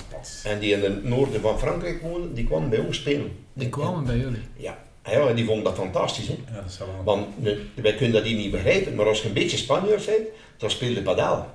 [0.45, 3.33] en die in het noorden van Frankrijk woonden, die kwamen bij ons spelen.
[3.53, 4.41] Die kwamen bij jullie.
[4.57, 6.27] Ja, en ja die vonden dat fantastisch.
[6.29, 6.35] Hè?
[6.49, 7.27] Ja, dat is wel een- Want
[7.75, 10.91] wij kunnen dat hier niet begrijpen, maar als je een beetje Spanjaard bent, dan speel
[10.91, 11.47] je padel.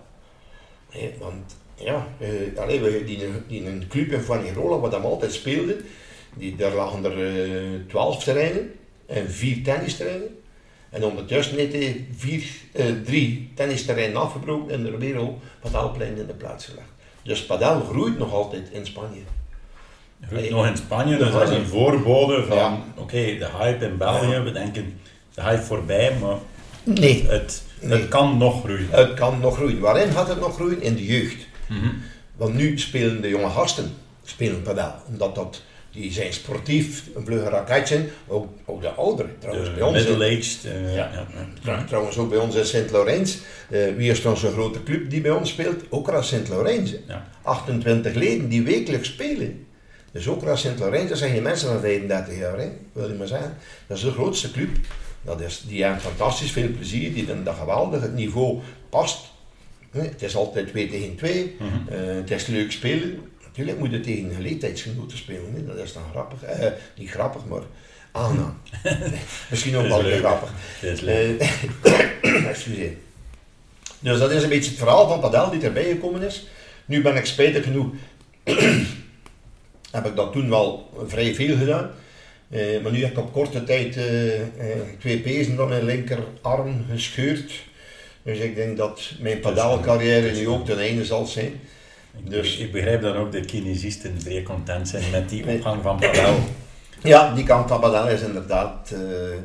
[0.90, 5.34] Hè, want ja, eh, allee, we, die, die een club in Fuengirola, wat we altijd
[5.34, 5.86] speelden,
[6.38, 8.72] die, daar lagen er eh, twaalf terreinen
[9.06, 10.36] en vier tennisterreinen.
[10.90, 16.26] En ondertussen heeft hij vier, eh, drie tennisterreinen afgebroken en er weer al padelplein in
[16.28, 16.88] de plaats gelegd.
[17.24, 19.20] Dus padel groeit nog altijd in Spanje.
[20.28, 22.82] Groeit nog in Spanje, dus dat is een voorbode van, Ja.
[22.98, 25.00] oké, de hype in België, we denken,
[25.34, 26.38] de hype voorbij, maar
[26.84, 27.26] Nee.
[27.28, 28.00] het, Nee.
[28.00, 28.88] het kan nog groeien.
[28.90, 29.80] Het kan nog groeien.
[29.80, 30.82] Waarin gaat het nog groeien?
[30.82, 31.48] In de jeugd.
[31.68, 31.88] Mhm.
[32.36, 33.92] Want nu spelen de jonge gasten
[34.24, 34.92] spelen padel.
[35.08, 35.62] Omdat dat,
[36.02, 38.06] die zijn sportief, een vlugge raketje.
[38.28, 39.70] Ook, ook de ouderen trouwens.
[39.70, 41.12] De bij ons middle-aged, eh, ja.
[41.14, 41.28] Ja,
[41.64, 43.38] Trouw- Trouwens ook bij ons in Sint-Laurens.
[43.70, 45.84] Eh, wie is dan zo'n grote club die bij ons speelt?
[45.90, 46.94] Ook Ras Sint-Laurens.
[47.08, 47.28] Ja.
[47.42, 49.66] 28 leden die wekelijks spelen.
[50.12, 52.68] Dus ook Ras Sint-Laurens, dat zijn geen mensen van 35 jaar, hè?
[52.94, 53.58] wil je maar zeggen.
[53.88, 54.70] Dat is de grootste club.
[55.22, 58.02] Dat is, die hebben fantastisch veel plezier, die doen dat geweldig.
[58.02, 59.18] Het niveau past.
[59.92, 60.02] hè.
[60.02, 61.56] Het is altijd 2 tegen 2.
[61.60, 61.94] Mhm.
[61.94, 63.20] Eh, het is leuk spelen.
[63.58, 65.54] Natuurlijk moet je tegen een leeftijdsgenoten spelen.
[65.54, 65.66] Hè.
[65.66, 66.44] Dat is dan grappig.
[66.44, 67.62] Eh, niet grappig, maar
[68.12, 68.58] aangenaam.
[69.50, 70.20] Misschien ook wel weer leuk.
[70.20, 70.52] grappig.
[70.82, 71.42] Dat is leuk.
[71.42, 72.92] Eh, excuseer.
[74.00, 76.48] Dus dat is een beetje het verhaal van Padel die erbij gekomen is.
[76.86, 77.88] Nu ben ik spijtig genoeg,
[79.92, 81.92] heb ik dat toen wel vrij veel gedaan.
[82.50, 84.06] Eh, maar nu heb ik op korte tijd eh,
[85.00, 87.52] twee pezen van mijn linkerarm gescheurd.
[88.24, 91.60] Dus ik denk dat mijn padelcarrière nu ook ten einde zal zijn.
[92.24, 96.00] Ik- Dus- ik begrijp dan ook dat kinesisten zeer content zijn met die opgang van
[96.00, 96.36] padel.
[97.04, 99.00] Ja, die kant van padel is inderdaad, eh,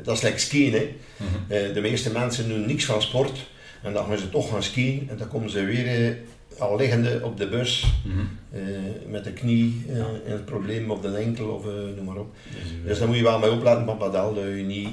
[0.05, 0.73] dat is lekker skiën.
[0.73, 0.95] Hè.
[1.17, 1.53] Mhm.
[1.53, 3.47] Eh, de meeste mensen doen niks van sport
[3.83, 6.15] en dan gaan ze toch gaan skiën en dan komen ze weer eh,
[6.61, 8.19] al liggende op de bus Mhm.
[8.53, 8.61] eh,
[9.09, 12.35] met de knie eh, en het probleem op de enkel of eh, noem maar op.
[12.51, 14.89] Dus, Dus daar moet je wel mee opletten van padel dat je niet,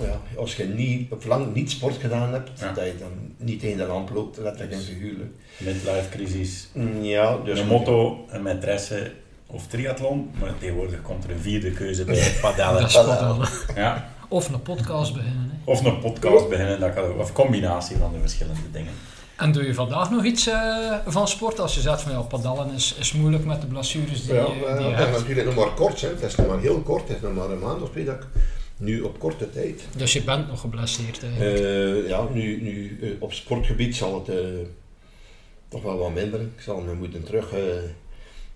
[0.00, 2.72] ja, als je niet, op lang niet sport gedaan hebt, Ja.
[2.72, 5.30] dat je dan niet tegen de lamp loopt, letterlijk en figuurlijk.
[5.58, 6.68] midlife crisis.
[6.72, 9.10] Mm, Ja, dus een motto, een maîtresse
[9.46, 12.88] of triathlon, maar tegenwoordig komt er een vierde keuze bij padellen.
[13.74, 14.08] Ja.
[14.28, 15.50] Of een podcast beginnen.
[15.64, 15.70] Hè.
[15.70, 17.18] Of een podcast beginnen, dat kan ook.
[17.18, 18.92] Of combinatie van de verschillende dingen.
[19.36, 21.60] En doe je vandaag nog iets eh, van sport?
[21.60, 24.74] Als je zegt van ja, padellen is, is moeilijk met de blessures die, Ja, je-
[24.78, 25.18] die je hebt.
[25.18, 26.08] natuurlijk nog maar kort, hè.
[26.08, 28.14] het is nog maar heel kort, het is nog maar een maand of twee dat
[28.14, 28.26] ik
[28.80, 29.82] nu op korte tijd.
[29.96, 31.58] Dus je bent nog geblesseerd eigenlijk.
[31.58, 34.44] Eh, ja, nu, nu eh, op sportgebied zal het eh,
[35.68, 36.40] toch wel wat minder.
[36.40, 37.60] Ik zal me moeten terug eh,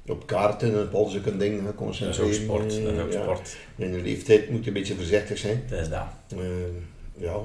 [0.06, 2.26] op kaarten en al zulke dingen gaan Dat is concentreren.
[2.26, 2.70] ook sport.
[2.84, 3.56] Dat is ook Ja, sport.
[3.76, 5.62] In de leeftijd moet je een beetje voorzichtig zijn.
[5.68, 6.06] Dat is dat.
[6.28, 6.38] Eh,
[7.16, 7.37] ja,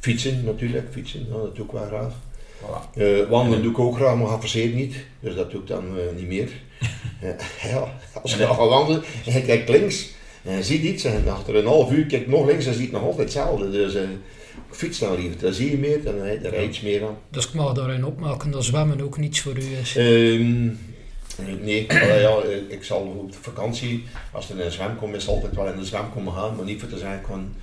[0.00, 2.12] fietsen natuurlijk, fietsen, ja, dat doe ik wel graag.
[2.60, 2.98] Voilà.
[2.98, 4.94] Eh, wandelen doe ik ook graag, maar geforceerd niet.
[5.20, 6.50] Dus dat doe ik dan eh, niet meer.
[7.70, 10.10] Ja, als je dan gaat wandelen en je kijkt links
[10.44, 13.02] en je ziet iets en achter een half uur kijkt nog links en ziet nog
[13.02, 13.70] altijd hetzelfde.
[13.70, 14.02] Dus eh,
[14.68, 17.16] ik fiets dan liever, dan zie je meer, dan eh, daar rijdt je meer aan.
[17.30, 19.96] Dus ik mag daarin opmaken dat zwemmen ook niets voor u is.
[19.96, 20.64] Ehm,
[21.62, 25.28] nee, maar ja, eh, ik zal op vakantie, als er in een zwem komt, is
[25.28, 27.54] altijd wel in de zwem komen gaan, maar niet voor te zeggen, ik kan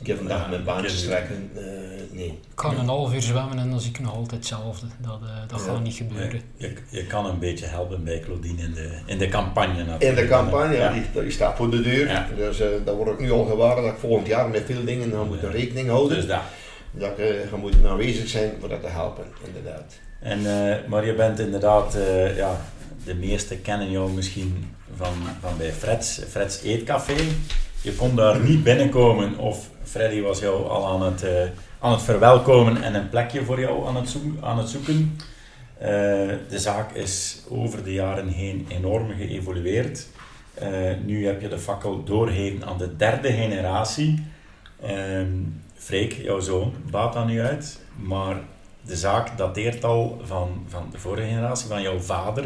[0.00, 1.50] ik heb vandaag mijn baantjes ik- trekken.
[1.56, 1.62] Eh,
[2.10, 2.26] nee.
[2.26, 4.86] Ik kan een half uur zwemmen en dan zie ik nog altijd hetzelfde.
[4.98, 5.66] Dat, eh, dat Ja.
[5.72, 6.40] gaat niet gebeuren.
[6.56, 10.02] Je, je kan een beetje helpen bij Claudine in de, in de campagne natuurlijk.
[10.02, 10.92] In de campagne, ja.
[10.92, 12.08] Die, die staat voor de deur.
[12.08, 12.28] Ja.
[12.36, 15.10] Dus eh daar word ik nu al gewaar dat ik volgend jaar met veel dingen
[15.10, 15.48] dan moet Ja.
[15.50, 16.16] rekening houden.
[16.16, 16.40] Dus dat.
[16.90, 19.94] Dat ik je moet aanwezig zijn voor dat te helpen, inderdaad.
[20.20, 22.60] En, eh, maar je bent inderdaad, eh, ja,
[23.04, 27.14] de meesten kennen jou misschien van, van bij Freds, Freds Eetcafé.
[27.82, 31.42] Je kon daar niet binnenkomen of Freddy was jou al aan het, eh,
[31.78, 34.38] aan het verwelkomen en een plekje voor jou aan het, zoeken.
[34.42, 35.18] Aan het zoeken.
[35.78, 35.88] Eh,
[36.48, 40.06] de zaak is over de jaren heen enorm geëvolueerd.
[40.54, 40.68] Eh,
[41.04, 44.24] nu heb je de fakkel doorgegeven aan de derde generatie.
[44.82, 45.28] Ehm
[45.84, 47.80] Freek, jouw zoon, baat dat nu uit.
[47.96, 48.36] Maar
[48.80, 52.44] de zaak dateert al van, van de vorige generatie, van jouw vader.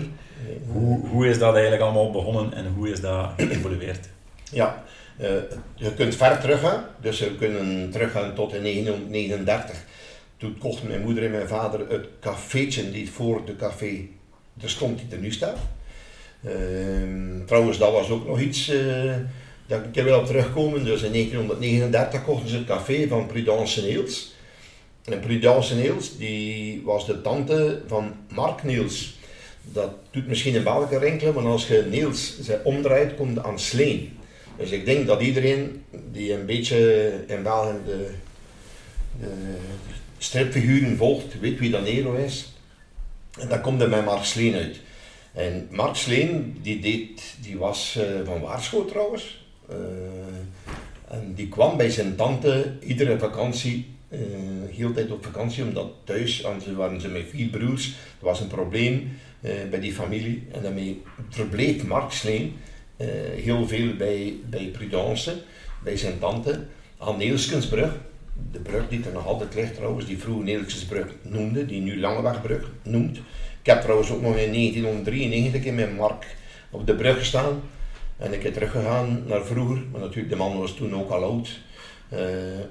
[0.73, 4.09] Hoe, hoe is dat eigenlijk allemaal begonnen en hoe is dat geëvolueerd?
[4.51, 4.83] Ja,
[5.19, 5.31] eh,
[5.75, 6.85] je kunt ver teruggaan.
[7.01, 9.85] Dus we kunnen teruggaan tot in 1939.
[10.37, 14.09] Toen kochten mijn moeder en mijn vader het cafeetje die voor de café
[14.61, 15.59] er stond die er nu staat.
[16.45, 19.15] Ehm, trouwens, dat was ook nog iets uh,
[19.67, 20.85] dat ik er wil op terugkomen.
[20.85, 24.35] Dus in 1939 kochten ze het café van Prudence Niels.
[25.05, 29.17] En Prudence Niels, die was de tante van Mark Niels.
[29.63, 34.18] Dat doet misschien een België rinkelen, maar als je Niels zij omdraait, komt aan Sleen.
[34.59, 38.11] Dus ik denk dat iedereen die een beetje in België de,
[39.21, 39.57] de
[40.19, 42.53] stripfiguren volgt, weet wie dat Nero is.
[43.39, 44.81] En dat komt er met Mark Sleen uit.
[45.33, 49.47] En Mark Sleen, die, deed, die was uh, van Waarschoot trouwens.
[49.71, 49.77] Uh,
[51.09, 54.19] en die kwam bij zijn tante iedere vakantie, uh,
[54.71, 57.87] heel tijd op vakantie, omdat thuis ze waren ze met vier broers.
[57.89, 60.47] Er was een probleem bij die familie.
[60.53, 62.57] En daarmee verbleef Mark Sleen
[63.35, 65.37] heel veel bij, bij Prudence,
[65.83, 66.65] bij zijn tante,
[66.99, 67.97] aan Neelskensbrug.
[68.53, 72.71] De brug die er nog altijd ligt trouwens, die vroeger Neelskensbrug noemde, die nu Langewegbrug
[72.83, 73.17] noemt.
[73.61, 76.37] Ik heb trouwens ook nog in 1993 in mijn Mark
[76.71, 77.61] op de brug gestaan.
[78.17, 81.61] En ik ben teruggegaan naar vroeger, maar natuurlijk de man was toen ook al oud.
[82.13, 82.21] Uh,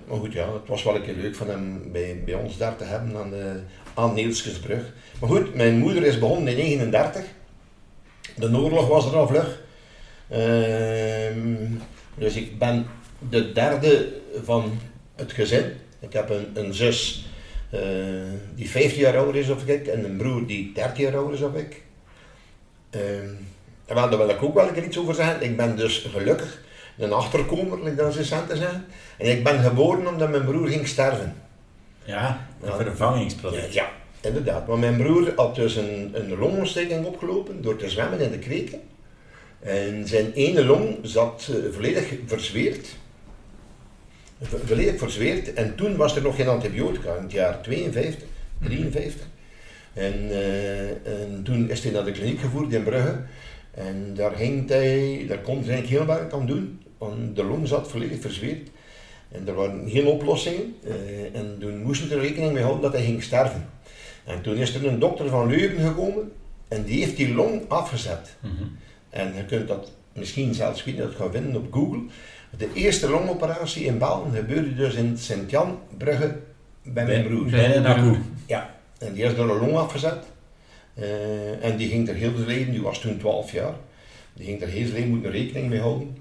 [0.07, 2.75] maar goed, ja, het was wel een keer leuk van hem bij, bij ons daar
[2.75, 3.59] te hebben aan, de,
[3.93, 4.93] aan Neelskensbrug.
[5.19, 7.35] Maar goed, mijn moeder is begonnen in 1939.
[8.35, 9.65] De oorlog was er al vlug.
[10.31, 10.37] Uh,
[12.15, 12.85] dus ik ben
[13.29, 14.13] de derde
[14.43, 14.79] van
[15.15, 15.73] het gezin.
[15.99, 17.25] Ik heb een, een zus
[17.73, 17.81] uh,
[18.55, 21.41] die 15 jaar ouder is of ik en een broer die 30 jaar ouder is
[21.41, 21.81] of ik.
[22.89, 25.41] En daar wil ik ook wel iets over zeggen.
[25.41, 26.65] Ik ben dus gelukkig
[26.97, 28.85] een achterkomer, like dat ze te zeggen.
[29.17, 31.35] En ik ben geboren omdat mijn broer ging sterven.
[32.03, 33.73] Ja, een vervangingsproduct.
[33.73, 33.89] Ja, ja,
[34.29, 34.67] inderdaad.
[34.67, 38.81] Maar mijn broer had dus een, een longontsteking opgelopen door te zwemmen in de kweken.
[39.59, 42.95] En zijn ene long zat uh, volledig verzweerd
[44.41, 45.53] volledig verzweerd.
[45.53, 48.27] En toen was er nog geen antibiotica, in het jaar 52,
[48.59, 49.27] 53.
[49.93, 53.15] En, uh, en toen is hij naar de kliniek gevoerd in Brugge.
[53.71, 57.67] En daar, ging hij, daar kon hij eigenlijk heel weinig aan doen, want de long
[57.67, 58.69] zat volledig verzweerd.
[59.31, 60.75] En er waren geen oplossingen.
[60.83, 60.93] Uh,
[61.39, 63.69] en toen moesten we er rekening mee houden dat hij ging sterven.
[64.25, 66.31] En toen is er een dokter van Leuven gekomen
[66.67, 68.35] en die heeft die long afgezet.
[68.39, 68.77] -hmm.
[69.17, 72.01] En je kunt dat misschien zelfs dat gaan vinden op Google.
[72.57, 76.35] De eerste longoperatie in Balen gebeurde dus in Sint-Jan, Brugge,
[76.83, 77.45] bij mijn broer.
[77.45, 78.19] Bij.
[78.45, 80.23] Ja, en die is door een long afgezet.
[80.99, 83.73] Uh, en die ging er heel zijn leven, die was toen 12 jaar,
[84.33, 86.17] die ging er heel zijn leven moeten rekening mee houden.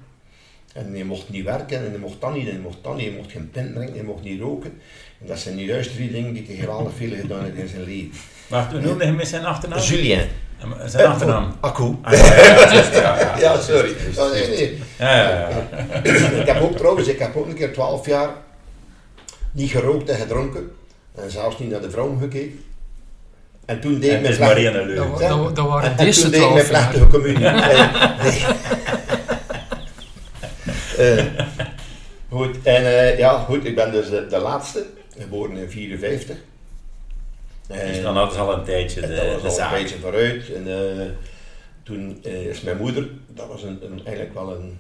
[0.75, 3.07] En hij mocht niet werken en hij mocht dan niet en hij mocht dan niet,
[3.07, 4.73] hij mocht geen pint drinken, hij mocht niet roken.
[5.21, 8.11] En dat zijn juist drie dingen die hij geweldig veel gedaan heeft in zijn leven.
[8.51, 9.81] Maar toen noemde hij met zijn achternaam?
[9.81, 10.29] Julien.
[10.85, 11.57] Zijn achternaam?
[11.61, 11.97] Akku.
[12.03, 13.95] Ah, ja, ja, sorry.
[14.17, 14.83] Oh, nee, nee.
[14.99, 16.03] Ja, ja, ja.
[16.41, 18.29] ik heb ook trouwens, ik heb ook een keer 12 jaar
[19.53, 20.71] niet gerookt en gedronken.
[21.15, 22.65] En zelfs niet naar de vrouw gekeken.
[23.65, 24.95] En toen deed ik mijn plechtige...
[24.95, 27.39] Dat, dat, dat waren en, en deze toen deed ik mijn communie.
[27.49, 28.45] nee.
[30.99, 31.25] uh,
[32.31, 34.87] goed, en uh, ja, goed, ik ben dus de, de laatste,
[35.19, 36.37] geboren in 54.
[37.67, 39.77] Dus dan hadden ze al een tijdje de, dat was de al zaak.
[39.77, 40.53] een beetje vooruit.
[40.53, 41.07] En uh,
[41.83, 44.79] toen uh, is mijn moeder, dat was een, een, eigenlijk wel een,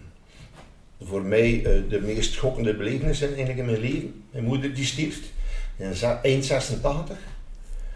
[1.02, 4.24] voor mij uh, de meest schokkende belevenis in, eigenlijk in mijn leven.
[4.30, 5.18] Mijn moeder die stierf
[5.76, 7.16] in eind 86.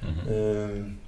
[0.00, 0.98] Mm -hmm.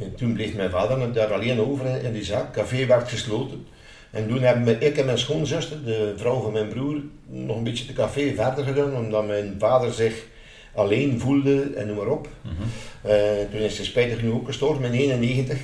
[0.00, 2.52] en toen bleef mijn vader daar alleen over in, die zaak.
[2.52, 3.66] Café werd gesloten.
[4.10, 7.86] En toen hebben ik en mijn schoonzuster, de vrouw van mijn broer, nog een beetje
[7.86, 10.24] de café verder gedaan, omdat mijn vader zich
[10.74, 12.28] alleen voelde en noem maar op.
[12.42, 13.10] Mm -hmm.
[13.10, 15.58] uh, toen is hij spijtig nu ook gestorven in 91.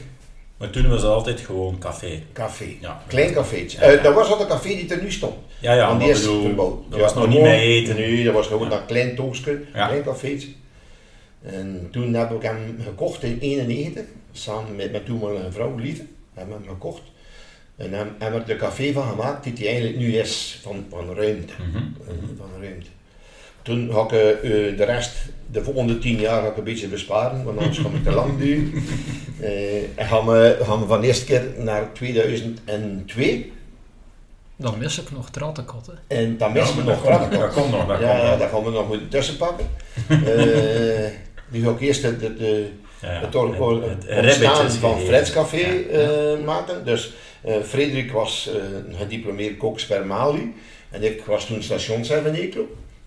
[0.56, 2.22] Maar toen was het altijd gewoon café.
[2.32, 2.76] Café.
[2.80, 3.02] Ja.
[3.06, 3.80] Klein cafeetje.
[3.80, 3.96] Ja, ja.
[3.96, 5.34] Uh, dat was al de café die er nu stond.
[5.60, 6.90] Ja, ja, Want die is verbouwd.
[6.90, 8.24] Dat was nog niet mee eten.
[8.24, 10.48] Dat was gewoon een klein toastje, klein cafeetje.
[11.42, 16.56] En toen heb ik hem gekocht in 91, samen met mijn toenmalige vrouw Lieve, hebben
[16.56, 17.02] we hem gekocht.
[17.76, 21.14] En hebben we er de café van gemaakt die hij eigenlijk nu is, van, van
[21.14, 21.52] ruimte.
[21.58, 21.96] Mm -hmm.
[22.00, 22.88] uh, van ruimte.
[23.66, 25.12] Toen ga ik uh, de rest,
[25.50, 28.38] de volgende tien jaar ga ik een beetje besparen, want anders kan ik te lang
[28.38, 28.72] duren.
[29.40, 33.52] Uh, en gaan we, gaan we van de eerste keer naar 2002.
[34.56, 35.98] Dan mis ik nog Trattenkotten.
[36.06, 37.40] En dan Ja, we maar nog dat komt- Trattenkot.
[37.40, 38.38] dat komt nog, dat ja, komt nog.
[38.38, 39.66] dat gaan we nog moeten tussenpakken.
[40.10, 41.06] uh,
[41.50, 42.68] Die ga ik eerst de, de, de,
[43.00, 45.00] Ja, het, het- or- or- het- het ontstaan van.
[45.00, 46.84] Freds Café Ja, eh, maken.
[46.84, 48.54] Dus eh, Frederik was eh,
[48.90, 50.54] een gediplomeerd kok Spermali
[50.90, 52.66] en ik was toen stationschef in Eeklo.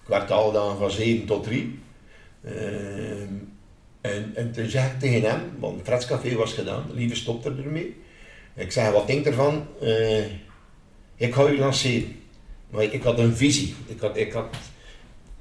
[0.09, 1.79] Ik werkte al dan van 7 tot 3.
[2.43, 3.33] Ehm,
[4.01, 7.63] en, en toen zei ik tegen hem, want Freds Café was gedaan, lieve stop er
[7.63, 7.95] ermee.
[8.55, 9.67] Ik zei, wat denk ervan?
[9.81, 10.25] Eh,
[11.15, 12.15] ik ga u lanceren.
[12.69, 13.75] Maar ik, had een visie.
[13.87, 14.45] Ik had, ik had,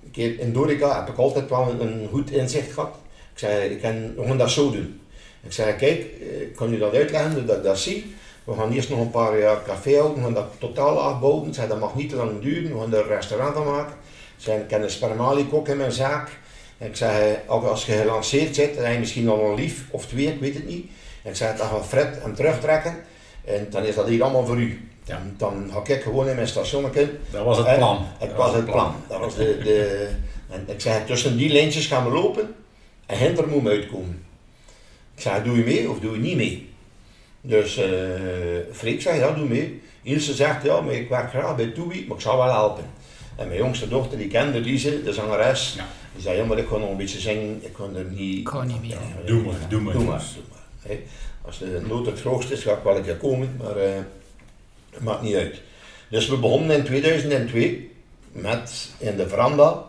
[0.04, 2.94] een keer in Dorica heb ik altijd wel een, goed inzicht gehad.
[3.32, 5.00] Ik zei, ik kan, we dat zo doen.
[5.42, 8.14] Ik zei, kijk, eh, ik kan u dat uitleggen dat ik dat zie.
[8.44, 11.48] We gaan eerst nog een paar jaar café houden, we gaan dat totaal afbouwen.
[11.48, 13.94] Ik zei, dat mag niet te lang duren, we gaan er een restaurant van maken.
[14.38, 16.30] Ik zei, ik ken een spermali-kok in mijn zaak.
[16.78, 20.06] Ik zei, ook als je gelanceerd zit, dan heb je misschien al een lief of
[20.06, 20.90] twee, ik weet het niet.
[21.24, 22.96] Ik zei, dan gaat Fred hem terugtrekken
[23.44, 24.88] en dan is dat hier allemaal voor u.
[25.04, 25.22] Ja.
[25.36, 28.06] Dan ga ik gewoon in mijn stationnetje Dat was het plan.
[28.18, 28.94] het Dat was het plan.
[29.08, 30.08] Dat was de, de,
[30.50, 32.54] en ik zei, tussen die lijntjes gaan we lopen
[33.06, 34.24] en Hinder moet me uitkomen.
[35.14, 36.68] Ik zei, doe je mee of doe je niet mee?
[37.40, 37.84] Dus uh,
[38.72, 39.82] Freek zei, ja, doe mee.
[40.02, 42.84] Ilse zegt, ja, maar ik werk graag bij Toei, maar ik zal wel helpen.
[43.38, 45.86] En mijn jongste dochter, die kende Lise, de zangeres, Ja.
[46.12, 48.38] die zei, ja, maar ik ga nog een beetje zingen, ik kan er niet...
[48.38, 48.90] Ik ga niet mee.
[48.90, 48.96] Ja,
[49.26, 50.22] Doe maar, doe maar, Doe doe maar,
[50.86, 50.96] doe.
[51.42, 53.90] Als de nood het grootste is, ga ik wel een keer komen, maar eh,
[54.90, 55.60] het maakt niet uit.
[56.08, 57.90] Dus we begonnen in 2002
[58.32, 59.84] met in de veranda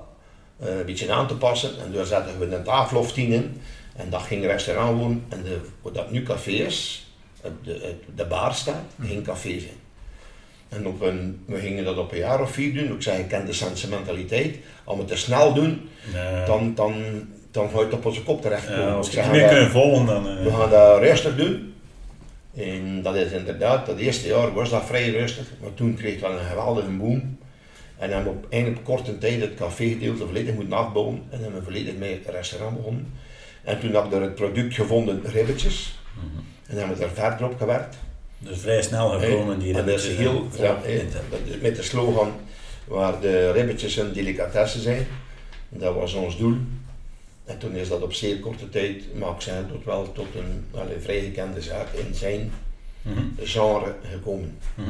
[0.59, 1.69] eh, een beetje aan te passen.
[1.85, 3.61] En daar zetten we een tafel of tien in.
[3.95, 5.23] En dat ging restaurant worden.
[5.29, 7.07] En de, wat dat nu café is,
[7.41, 9.78] het- de, de bar staat, ging café zijn.
[10.69, 12.95] En op een, we gingen dat op een jaar of vier doen.
[12.95, 14.57] Ik zei, ik ken de Santse mentaliteit.
[14.83, 16.45] Als we te snel doen, Nee.
[16.45, 16.93] dan, dan,
[17.51, 18.85] dan ga je het op onze kop terechtkomen.
[18.85, 20.27] Ja, als we meer "Ja, kunnen volgen, dan...
[20.27, 21.73] eh, we gaan dat rustig doen.
[22.55, 26.21] En dat is inderdaad, dat eerste jaar was dat vrij rustig, maar toen kreeg het
[26.21, 27.37] wel een geweldige boom.
[27.97, 31.59] En hebben we op, eigenlijk op korte tijd het cafégedeelte volledig moeten afbouwen en hebben
[31.59, 33.13] we volledig met het restaurant begonnen.
[33.63, 36.25] En toen heb ik er het product gevonden, ribbetjes, mhm.
[36.67, 37.97] en hebben we er verder op gewerkt.
[38.39, 40.81] Dus vrij snel gekomen, die en dat is ribbetjes, heel, ja,
[41.29, 42.31] dat is met de slogan
[42.87, 45.07] waar de ribbetjes een delicatesse zijn.
[45.69, 46.57] Dat was ons doel.
[47.45, 50.65] En toen is dat op zeer korte tijd, maar ik zei tot wel tot een
[51.01, 52.51] vrij gekende zaak in zijn
[53.01, 54.57] Mhm, genre gekomen.
[54.75, 54.89] mhm.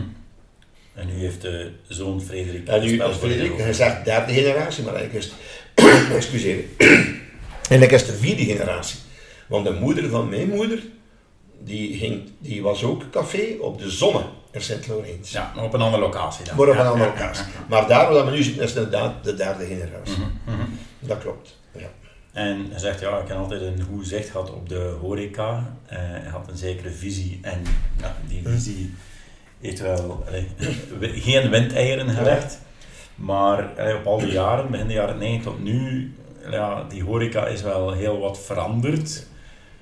[0.94, 2.68] En nu heeft de zoon Frederik...
[2.68, 5.32] En nu is Frederik, hij zegt derde generatie, maar eigenlijk is
[5.76, 6.64] het, excuseer,
[7.70, 9.00] eigenlijk is de vierde generatie.
[9.48, 10.80] Want de moeder van mijn moeder,
[11.64, 15.32] die, ging, die was ook café op de Zonne in Sint-Laurens.
[15.32, 16.56] Ja, maar op een andere locatie dan.
[16.56, 17.46] Maar op Ja, een andere ja, locatie.
[17.46, 17.66] ja.
[17.70, 20.18] Maar daar waar we nu zitten, is inderdaad de derde generatie.
[20.18, 20.68] Mhm, mhm.
[21.00, 21.58] Dat klopt.
[21.72, 21.88] Ja.
[22.32, 25.78] En hij zegt, ja, ik heb altijd een goed zicht gehad op de horeca.
[25.86, 27.62] Eh, hij had een zekere visie en
[28.00, 28.50] ja, die Hm.
[28.50, 28.94] visie
[29.62, 30.24] heeft wel
[31.02, 32.60] geen windeieren gelegd.
[33.16, 33.70] Maar
[34.00, 36.14] op al die jaren, begin de jaren 90 tot nu,
[36.52, 39.28] ja, die horeca is wel heel wat veranderd.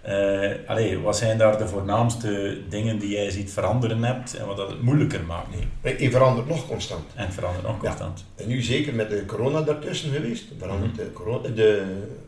[0.08, 4.58] Eh, allee, wat zijn daar de voornaamste dingen die jij ziet veranderen hebt en wat
[4.58, 5.93] dat het moeilijker maakt nu?
[5.98, 7.04] Die verandert nog constant.
[7.15, 7.88] En verandert nog Ja.
[7.88, 8.26] constant.
[8.36, 11.84] En nu zeker met de corona daartussen geweest, verandert de, corona, de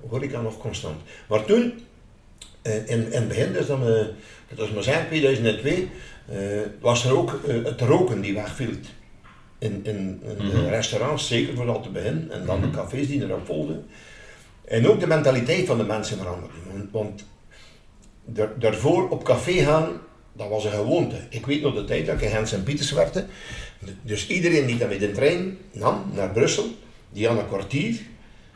[0.10, 0.96] horeca nog constant.
[1.28, 1.74] Maar toen,
[2.62, 4.06] eh, in, in het begin, dus dan, eh,
[4.50, 5.89] dat was maar zijn 2002,
[6.28, 6.38] eh,
[6.80, 8.70] was er ook het roken die wegviel.
[9.60, 10.50] In, in, in Mhm.
[10.56, 12.70] de restaurants, zeker vooral te begin, en dan Mhm.
[12.70, 13.86] de cafés die erop volgden.
[14.65, 16.54] En ook de mentaliteit van de mensen veranderde.
[16.72, 17.26] Want, want
[18.34, 19.88] daar- daarvoor op café gaan,
[20.34, 21.15] dat was een gewoonte.
[21.30, 23.26] Ik weet nog de tijd dat ik in Hens en Pieters werkte.
[24.02, 26.65] Dus iedereen die dan met de trein nam naar Brussel,
[27.12, 27.96] die had een kwartier.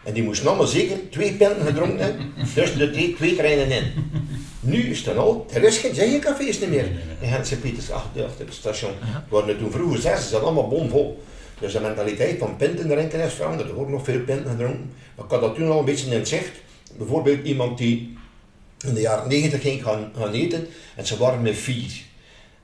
[0.04, 3.84] En die moest allemaal zeker twee pinten gedronken hebben, dus de twee, twee treinen in.
[4.60, 6.86] Nu is het al, er is geen, zijn geen cafés niet meer
[7.20, 8.92] in Hens en Pieters achter, achter het station.
[9.00, 11.24] Het waren toen vroeger zes, ze zaten allemaal bomvol.
[11.60, 13.70] Dus de mentaliteit van pinten drinken is veranderd.
[13.70, 14.92] Er worden nog veel pinten gedronken.
[15.16, 16.52] Maar ik had dat toen al een beetje in het zicht.
[16.98, 18.18] Bijvoorbeeld iemand die
[18.84, 21.92] in de jaren 90 ging gaan, gaan eten en ze waren met vier.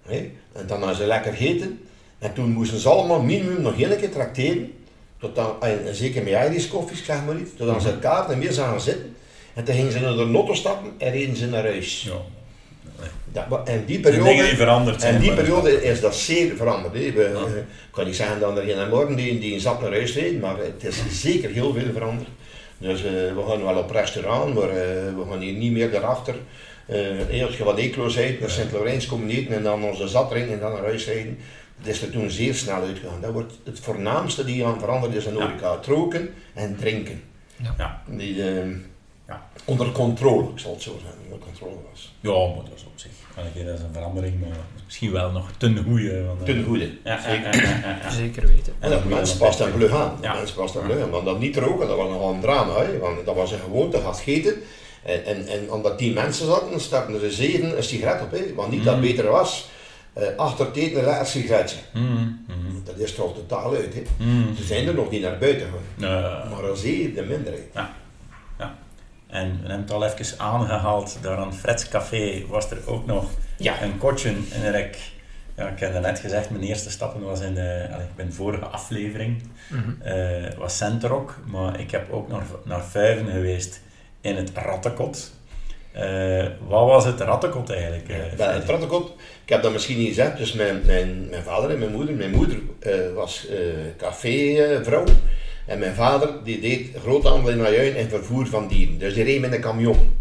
[0.08, 0.32] En
[0.68, 1.80] dan hadden ze lekker gegeten
[2.20, 4.72] en toen moesten ze allemaal minimum nog één keer trakteren.
[5.20, 7.58] Tot dan, en, en zeker met Irish koffies, zeg maar niet.
[7.58, 9.16] Tot dan ze elkaar en weer zagen zitten.
[9.54, 12.02] En toen gingen ze naar de lotto stappen en reden ze naar huis.
[12.02, 12.22] Ja.
[13.32, 15.16] Dat, en die De dingen die periode, veranderd zijn.
[15.16, 16.94] en die periode is dat zeer veranderd.
[16.94, 17.12] hè.
[17.12, 17.58] We, Ja.
[17.60, 20.40] ik kan niet zeggen dat er geen morgen die, die een zak naar huis rijden,
[20.40, 22.30] maar het is zeker heel veel veranderd.
[22.80, 26.36] Dus eh, we gaan wel op restaurant, maar eh, we gaan hier niet meer daarachter.
[26.86, 30.54] Eh, als je wat Eeklo zei, naar Sint-Laurens komen eten en dan onze zat drinken
[30.54, 31.38] en dan naar huis rijden.
[31.78, 33.22] Dat is er toen zeer snel uitgegaan.
[33.22, 35.76] Dat wordt het voornaamste die aan veranderd is in horeca.
[35.76, 37.22] Het roken en drinken.
[37.78, 38.04] Ja.
[38.08, 38.68] Die, eh,
[39.30, 39.48] Ja.
[39.66, 42.14] Onder controle, ik zal het zo zeggen, onder controle was.
[42.20, 43.12] Ja, maar dat is op zich.
[43.36, 46.24] Dat is een verandering, maar misschien wel nog ten goede.
[46.26, 46.92] want, eh, Ten goede.
[47.04, 47.56] Ja, Zeker.
[47.56, 48.10] ja, ja, ja, ja.
[48.10, 48.74] Zeker weten.
[48.80, 50.18] En dat mensen dan past en vlug aan.
[50.22, 50.34] Ja.
[50.34, 51.10] Mensen past vlug aan.
[51.10, 52.82] Want dat niet roken, dat was nogal een drama.
[52.82, 52.98] Hè?
[52.98, 54.54] Want dat was een gewoonte, gaat scheten.
[55.04, 58.32] En, en, en omdat tien mensen zaten, stappen er zeven een sigaret op.
[58.32, 58.54] Hè?
[58.56, 59.10] Want niet dat het Mm.
[59.10, 59.70] beter was.
[60.14, 61.78] eh, achter het eten een sigaretje.
[61.94, 63.94] Mm, mm, Dat is al totaal uit.
[63.94, 64.02] Hè?
[64.18, 64.56] mm.
[64.56, 65.68] Ze zijn er nog niet naar buiten
[65.98, 66.50] gegaan.
[66.50, 67.68] Maar als zeer de minderheid.
[69.30, 73.26] En we hebben het al even aangehaald, daar aan Freds Café was er ook nog
[73.58, 73.82] Ja.
[73.82, 74.98] een kotje in een rek.
[75.56, 79.44] Ja, ik heb net gezegd, mijn eerste stappen was in de, bij de vorige aflevering,
[79.70, 80.02] Mhm.
[80.02, 83.82] eh, was Centerok, maar ik heb ook naar, naar Vuiven geweest
[84.22, 85.32] in het Rattenkot.
[85.92, 88.10] Eh, wat was het Rattenkot eigenlijk?
[88.10, 89.14] eh, het Rattenkot,
[89.44, 92.16] ik heb dat misschien niet gezegd, dus mijn, mijn, mijn vader en mijn moeder.
[92.16, 92.58] Mijn moeder
[93.16, 93.48] was
[93.98, 95.04] cafévrouw
[95.70, 98.98] en mijn vader die deed groothandel in ajuin en vervoer van dieren.
[98.98, 100.18] Dus die reed met een camion.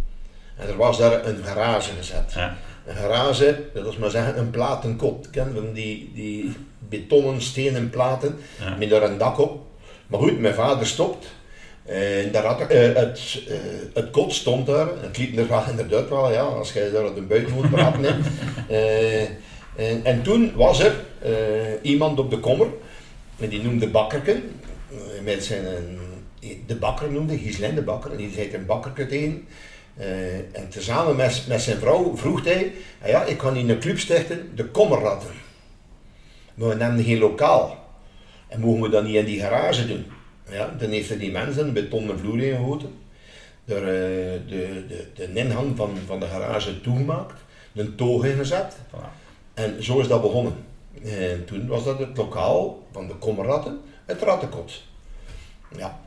[0.57, 2.33] En er was daar een garage gezet.
[2.35, 2.57] Ja.
[2.87, 5.31] Een garage, dat is maar zeggen een platenkot.
[5.31, 8.77] Ken je die, die betonnen, stenen platen Ja.
[8.79, 9.67] met daar een dak op.
[10.07, 11.27] Maar goed, mijn vader stopt.
[11.85, 13.55] En daar had, eh, het, eh,
[13.95, 14.89] het kot stond daar.
[15.01, 18.17] Het liep er wel inderdaad wel, ja, als jij daar de buiten moet praten.
[18.69, 19.23] Eh,
[19.77, 20.95] en, en toen was er
[21.83, 22.67] iemand op de kommer,
[23.39, 24.43] en die noemde Bakkerken.
[25.25, 25.65] Met zijn,
[26.41, 29.47] eh, de bakker noemde, Gislijn de bakker, en die zei een bakkerke tegen.
[29.97, 32.73] Eh, en tezamen met, met zijn vrouw vroeg hij,
[33.03, 35.31] "Ah ja, ik kan hier een club stichten, de Kommerratten.
[36.55, 37.87] Maar we nemen geen lokaal.
[38.49, 40.07] En mogen we dat niet in die garage doen?
[40.51, 42.95] Ja, dan heeft hij die mensen een betonnen vloer ingegoten.
[43.65, 47.41] Er eh, de, de, de ingang van, van de garage toegemaakt.
[47.75, 48.77] Een toog ingezet.
[48.91, 49.09] Voilà.
[49.55, 50.55] En zo is dat begonnen.
[51.05, 54.83] En toen was dat het lokaal van de Kommerratten, het Rattenkot.
[55.77, 56.01] Ja.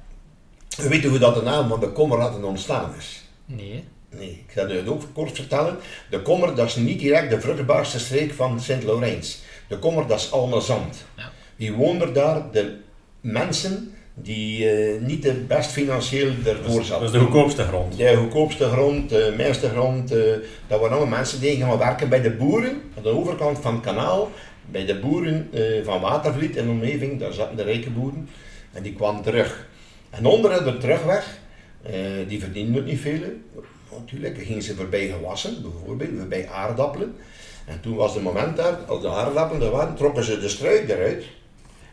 [0.77, 3.21] We weten hoe dat de naam van de Kommerratten ontstaan is.
[3.45, 3.83] Nee.
[4.17, 5.77] Nee, ik ga het ook kort vertellen.
[6.09, 9.39] De Kommer, dat is niet direct de vruchtbaarste streek van Sint-Laurens.
[9.67, 11.05] De Kommer, dat is allemaal zand.
[11.17, 11.31] Ja.
[11.55, 12.51] Wie woont er daar?
[12.51, 12.77] De
[13.21, 17.05] mensen die eh, niet de best financieel ervoor Dat zaten.
[17.05, 17.97] is de goedkoopste grond.
[17.97, 20.19] De goedkoopste grond, de meeste grond, eh,
[20.67, 23.83] dat waren allemaal mensen die gaan werken bij de boeren, aan de overkant van het
[23.83, 24.31] kanaal,
[24.71, 28.29] bij de boeren eh, van Watervliet en omgeving, daar zaten de rijke boeren,
[28.73, 29.67] en die kwamen terug.
[30.09, 31.39] En onder de terugweg,
[31.81, 31.93] eh,
[32.27, 33.19] die verdienden ook niet veel,
[33.99, 37.15] natuurlijk, gingen ze voorbij gewassen, bijvoorbeeld, voorbij aardappelen.
[37.65, 40.89] En toen was het moment daar, als de aardappelen er waren, trokken ze de struik
[40.89, 41.25] eruit,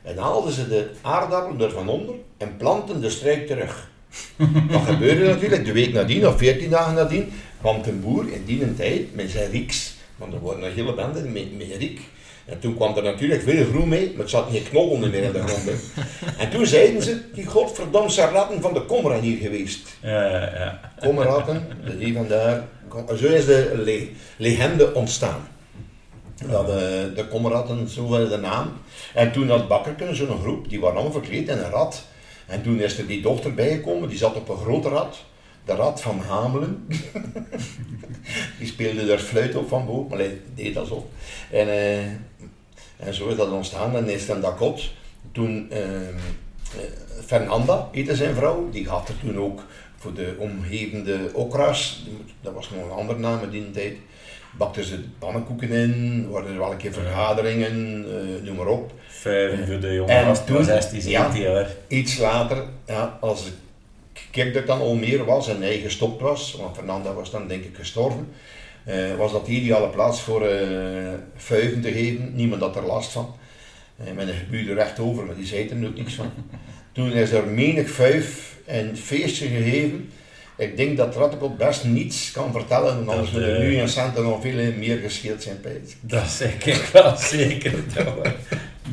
[0.03, 3.91] en haalden ze de aardappelen er van onder en planten de struik terug.
[4.71, 5.65] Wat gebeurde natuurlijk?
[5.65, 9.51] De week nadien, of veertien dagen nadien, kwam een boer in die tijd met zijn
[9.51, 9.97] rieks.
[10.17, 12.01] Want er waren een hele bende met, met riek.
[12.49, 15.33] En toen kwam er natuurlijk veel groen mee, maar het zat geen knollen meer in
[15.33, 15.71] de grond.
[16.39, 19.89] En toen zeiden ze, die godverdomse ratten van de zijn hier geweest.
[20.03, 20.81] Ja, ja, ja.
[21.85, 22.65] De die vandaar.
[23.19, 25.49] Zo is de le- legende ontstaan.
[26.47, 28.73] Dat de, de kommerratten, zo was de naam.
[29.15, 32.03] En toen had Bakkerken zo'n groep, die waren allemaal verkleed in een rat.
[32.47, 35.17] En toen is er die dochter bijgekomen, die zat op een grote rat.
[35.69, 36.87] De rat van Hamelen.
[38.59, 41.09] die speelde daar fluit op van boven, maar hij deed dat zo.
[41.51, 41.99] En, eh,
[42.97, 43.97] en zo is dat ontstaan.
[43.97, 44.91] En is dan Dakot.
[45.33, 46.81] Toen ehm, eh,
[47.27, 49.63] Fernanda, heette zijn vrouw, die had er toen ook
[49.97, 52.07] voor de omgevende okra's,
[52.41, 53.97] dat was nog een andere naam in die tijd,
[54.59, 58.93] bakten ze pannenkoeken in, waren er wel een keer vergaderingen, eh, noem maar op.
[59.09, 61.03] Vijf voor de jonge En toen- 16, ja.
[61.03, 61.71] 17 jaar.
[61.89, 63.53] Iets later, ja, als ik
[64.43, 67.65] kijk dat dan al meer was en hij gestopt was, want Fernanda was dan denk
[67.65, 68.29] ik gestorven,
[68.85, 72.35] eh, was dat de ideale plaats voor eh vuiven te geven.
[72.35, 73.35] Niemand had er last van.
[73.97, 76.31] Eh, met een gebuurde recht over, maar die zei er ook niks van.
[76.93, 80.11] Toen is er menig vuif en feestje gegeven.
[80.57, 83.89] Ik denk dat Rattekot best niets kan vertellen, want anders Dat, zullen eh, nu in
[83.89, 85.59] centen nog veel meer gescheeld zijn.
[86.01, 87.75] Dat is zeker wel zeker.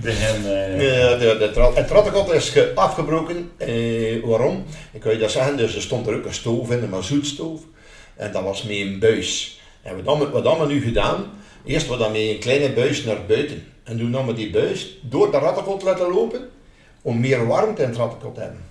[0.01, 3.51] De eh, Ja, de, de, tra- het rattenkot is ge- afgebroken.
[3.57, 4.63] Eh, waarom?
[4.91, 7.61] Ik kan je dat zeggen, dus er stond er ook een stoof in, een mazoetstoof.
[8.15, 9.59] En dat was met een buis.
[9.81, 11.25] En wat hebben we, wat hebben we nu gedaan?
[11.65, 13.63] Eerst we dan met een kleine buis naar buiten.
[13.83, 16.49] En toen hebben we die buis door de rattenkot laten lopen,
[17.01, 18.63] om meer warmte in het rattenkot te hebben.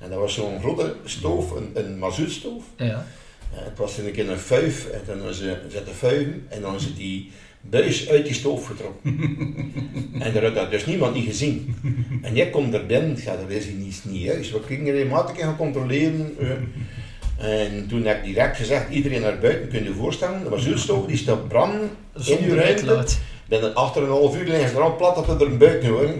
[0.00, 2.62] En dat was zo'n grote stoof, een, een mazoetstoof.
[2.76, 3.06] Ja.
[3.52, 6.94] Eh, Het was een keer een fuif, en dan ze zetten fuiven, en dan ze
[6.94, 7.32] die
[7.70, 9.14] buis uit die stoof getrokken.
[10.18, 11.74] en daar had dat dus niemand niet gezien.
[12.22, 14.50] En jij komt er binnen, ja, dat is niet, niet juist.
[14.50, 16.34] We gingen regelmatig gaan controleren.
[16.38, 17.64] eh.
[17.64, 21.06] en toen heb ik direct gezegd, iedereen naar buiten, kun je je voorstellen, de mazoetstoof
[21.06, 21.90] die staat branden
[22.24, 23.04] in uw ruimte.
[23.48, 26.10] binnen achter een half uur liggen ze er al plat op er een buiten hoor.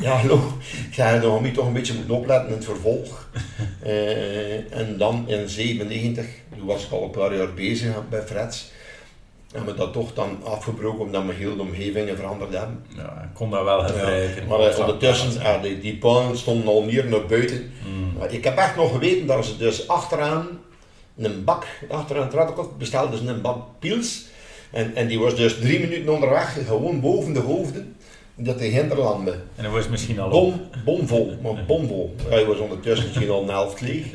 [0.00, 0.52] ja, hallo.
[0.88, 3.28] Ik zei, dan moet toch een beetje moeten opletten in het vervolg.
[3.82, 6.26] Eh, en dan in 97,
[6.56, 8.70] toen was ik al een paar jaar bezig bij Freds.
[9.56, 12.84] Hebben we dat toch dan afgebroken omdat we heel de omgevingen veranderd hebben.
[12.96, 14.42] Ja, ik kon dat wel gebruiken.
[14.42, 17.72] Ja, maar uh, ondertussen, ja, die, die pannen stonden al meer naar buiten.
[17.86, 18.22] Mm.
[18.28, 20.46] Ik heb echt nog geweten dat ze dus achteraan
[21.16, 24.24] een bak, achteraan het bestelden ze een bak pils.
[24.70, 27.96] En, en die was dus drie minuten onderweg, gewoon boven de hoofden,
[28.36, 29.34] dat de hinterlanden.
[29.56, 32.14] En dat was misschien al Bom, bomvol, maar bomvol.
[32.28, 34.06] Hij was ondertussen misschien al een helft leeg.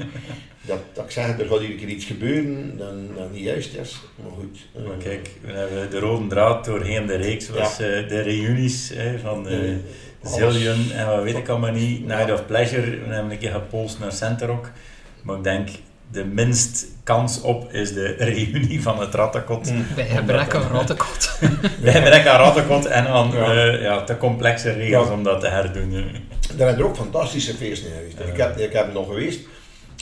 [0.65, 4.01] Dat, dat ik zeg, er gaat hier iets gebeuren dan, dan niet juist is.
[4.15, 4.85] Maar goed.
[4.87, 7.85] Maar kijk, we hebben de rode draad doorheen de reeks, was ja.
[7.85, 9.75] uh, de reunies hè, van uh,
[10.23, 12.81] Zillion en wat weet ik allemaal niet, Night of Pleasure.
[12.81, 14.71] We hebben een keer gepolst naar Centerrock.
[15.23, 15.69] Maar ik denk,
[16.11, 19.71] de minst kans op is de reunie van het Rattenkot.
[19.71, 19.85] Mm.
[19.95, 21.39] Bij gebrek aan Rattenkot.
[21.81, 23.55] Bij gebrek aan Rattenkot en aan ja.
[23.55, 25.13] Uh, ja, te complexe regels ja.
[25.13, 25.91] om dat te herdoen.
[25.91, 28.19] Daar zijn er ook fantastische feesten geweest.
[28.19, 28.27] Uh.
[28.27, 29.39] Ik, heb, ik heb nog geweest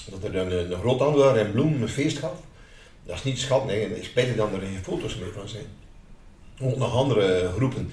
[0.05, 2.33] dat er een, een groothandelaar in Bloem een feest gaf.
[3.05, 3.95] Dat is niet schat, nee.
[3.95, 5.65] Ik spijt dat er geen foto's meer van zijn.
[6.61, 7.91] Ook nog andere groepen.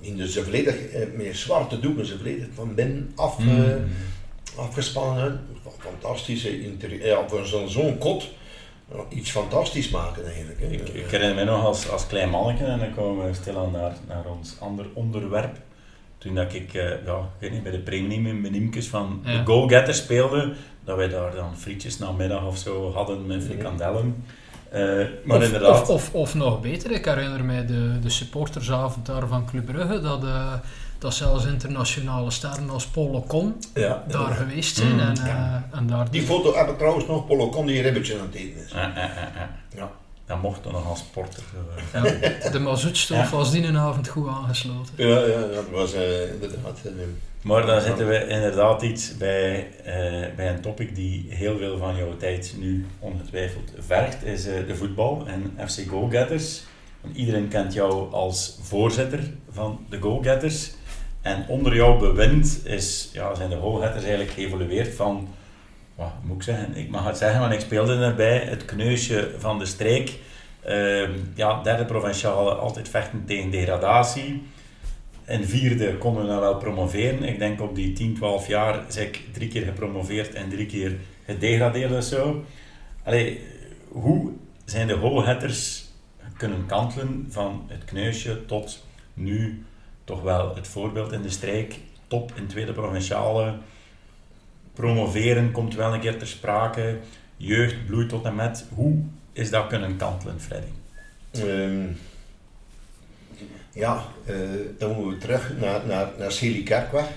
[0.00, 0.76] Die dus volledig
[1.14, 3.38] met zwarte doeken, ze volledig van binnen af...
[3.38, 3.58] Mm.
[3.58, 3.66] Uh,
[4.56, 5.40] afgespannen.
[5.78, 7.06] Fantastische interieur.
[7.06, 8.28] Ja, voor zo'n zo'n kot
[9.08, 10.60] iets fantastisch maken eigenlijk.
[10.60, 10.66] Hè.
[10.66, 13.96] Ik, ik, herinner me nog als, als klein manneke en dan komen we stilaan naar,
[14.08, 15.56] naar ons ander onderwerp.
[16.18, 19.32] Toen dat ik, uh, ja, ik weet niet, bij de premium beniemkes van ja.
[19.32, 24.24] de Go-Getters speelde, dat wij daar dan frietjes namiddag of zo hadden met frikandellen.
[24.74, 25.80] Uh, maar of, inderdaad...
[25.82, 30.00] Of, of, of, nog beter, ik herinner mij de, de supportersavond daar van Club Brugge,
[30.00, 30.24] dat...
[30.24, 30.52] Uh,
[30.98, 34.92] dat zelfs internationale sterren als Polo Con ja, daar geweest zijn.
[34.92, 35.64] Mm, en, ja.
[35.72, 38.34] uh, en daar die foto heb ik trouwens nog, Polo Con die ribbetje aan het
[38.34, 38.70] eten is.
[38.72, 38.92] Ja,
[39.76, 39.90] ja.
[40.26, 41.42] Dat mocht dan nog als sporter.
[41.92, 44.94] Ja, de mazoetstoof was die avond goed aangesloten.
[44.96, 46.80] Ja, ja dat was uh, inderdaad.
[46.84, 46.92] Uh,
[47.42, 49.68] maar dan zitten we inderdaad iets bij,
[50.36, 55.26] bij een topic die heel veel van jouw tijd nu ongetwijfeld vergt, is de voetbal
[55.26, 56.62] en FC Go-Getters.
[57.12, 59.20] Iedereen kent jou als voorzitter
[59.50, 60.70] van de Go-Getters.
[61.20, 65.28] En onder jouw bewind is, ja, zijn de Go-Getters eigenlijk geëvolueerd van,
[65.96, 69.58] wat moet ik zeggen, ik mag het zeggen, want ik speelde erbij, het kneusje van
[69.58, 70.18] de streek.
[70.68, 74.42] Uh, ja, derde provinciale, altijd vechten tegen degradatie.
[75.26, 77.22] In vierde konden we dan wel promoveren.
[77.22, 80.96] Ik denk op die 10, 12 jaar zeg ik drie keer gepromoveerd en drie keer
[81.24, 82.44] gedegradeerd of zo.
[83.04, 83.40] Allee,
[83.88, 84.32] hoe
[84.64, 85.84] zijn de Go-Getters
[86.36, 89.64] kunnen kantelen van het kneusje tot nu
[90.04, 91.78] toch wel het voorbeeld in de strijk.
[92.06, 93.54] Top in tweede provinciale.
[94.76, 96.96] Promoveren komt wel een keer ter sprake.
[97.36, 98.64] Jeugd bloeit tot en met.
[98.74, 99.02] Hoe
[99.32, 100.70] is dat kunnen kantelen, Freddy?
[101.36, 101.98] Um,
[103.72, 104.36] ja, uh,
[104.78, 107.08] dan moeten we terug naar, naar, naar.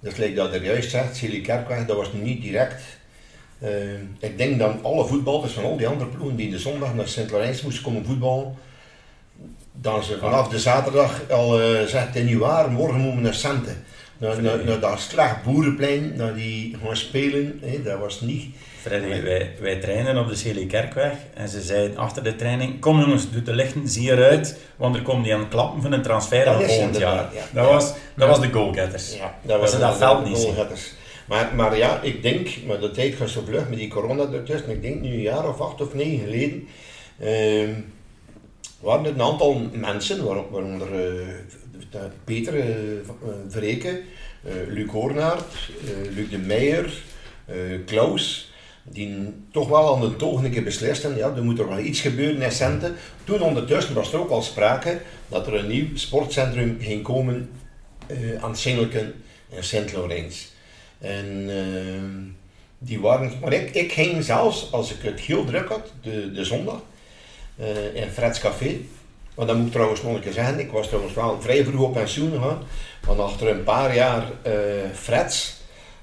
[0.00, 1.46] Dat lijkt dat er juist zegt, Celie
[1.86, 2.82] dat was niet direct.
[3.62, 7.08] Uh, ik denk dat alle voetballers van al die andere ploegen die de zondag naar
[7.08, 8.54] Sint-Laurens moesten komen voetballen,
[9.72, 13.74] dan ze vanaf de zaterdag al uh, zegt in waar, morgen moeten we naar Sante.
[14.18, 18.54] Naar, naar, naar dat slecht boerenplein, naar die gaan spelen, hè, dat was niet.
[18.80, 23.00] Freddy, wij, wij trainen op de Celie Kerkweg en ze zeiden achter de training, kom
[23.00, 26.02] jongens, doe de lichten, zie eruit, want er komen die aan het klappen van een
[26.02, 27.30] transfer aan volgend jaar.
[27.34, 27.42] Ja.
[27.52, 29.16] Dat, was, dat was de goalgetters.
[29.16, 30.54] Ja, dat was dat, dat veld niet
[31.26, 34.70] maar, maar ja, ik denk, maar de tijd gaat zo vlug met die corona ertussen,
[34.70, 36.68] ik denk nu een jaar of acht of negen geleden,
[37.18, 37.68] uh,
[38.80, 41.26] waren er een aantal mensen, waaronder uh,
[42.24, 42.64] Peter uh,
[43.48, 43.98] Vreken,
[44.46, 45.70] uh, Luc Hoornaert,
[46.14, 46.92] Luc de Meijer,
[47.86, 51.78] Klaus, die toch wel aan de toog een keer beslisten, ja, er moet er wel
[51.78, 52.94] iets gebeuren in Centen.
[53.24, 57.50] Toen ondertussen was er ook al sprake dat er een nieuw sportcentrum ging komen
[58.40, 59.14] aan Singelken
[59.50, 60.52] en Sint-Laurens.
[60.98, 61.50] En
[62.78, 66.80] die waren, maar ik, ging zelfs, als ik het heel druk had, de, zondag,
[67.94, 68.80] in Freds Café.
[69.34, 71.80] Want dat moet ik trouwens nog een keer zeggen, ik was trouwens wel vrij vroeg
[71.80, 72.62] op pensioen gegaan.
[73.06, 74.52] Want achter een paar jaar uh,
[74.94, 75.56] Freds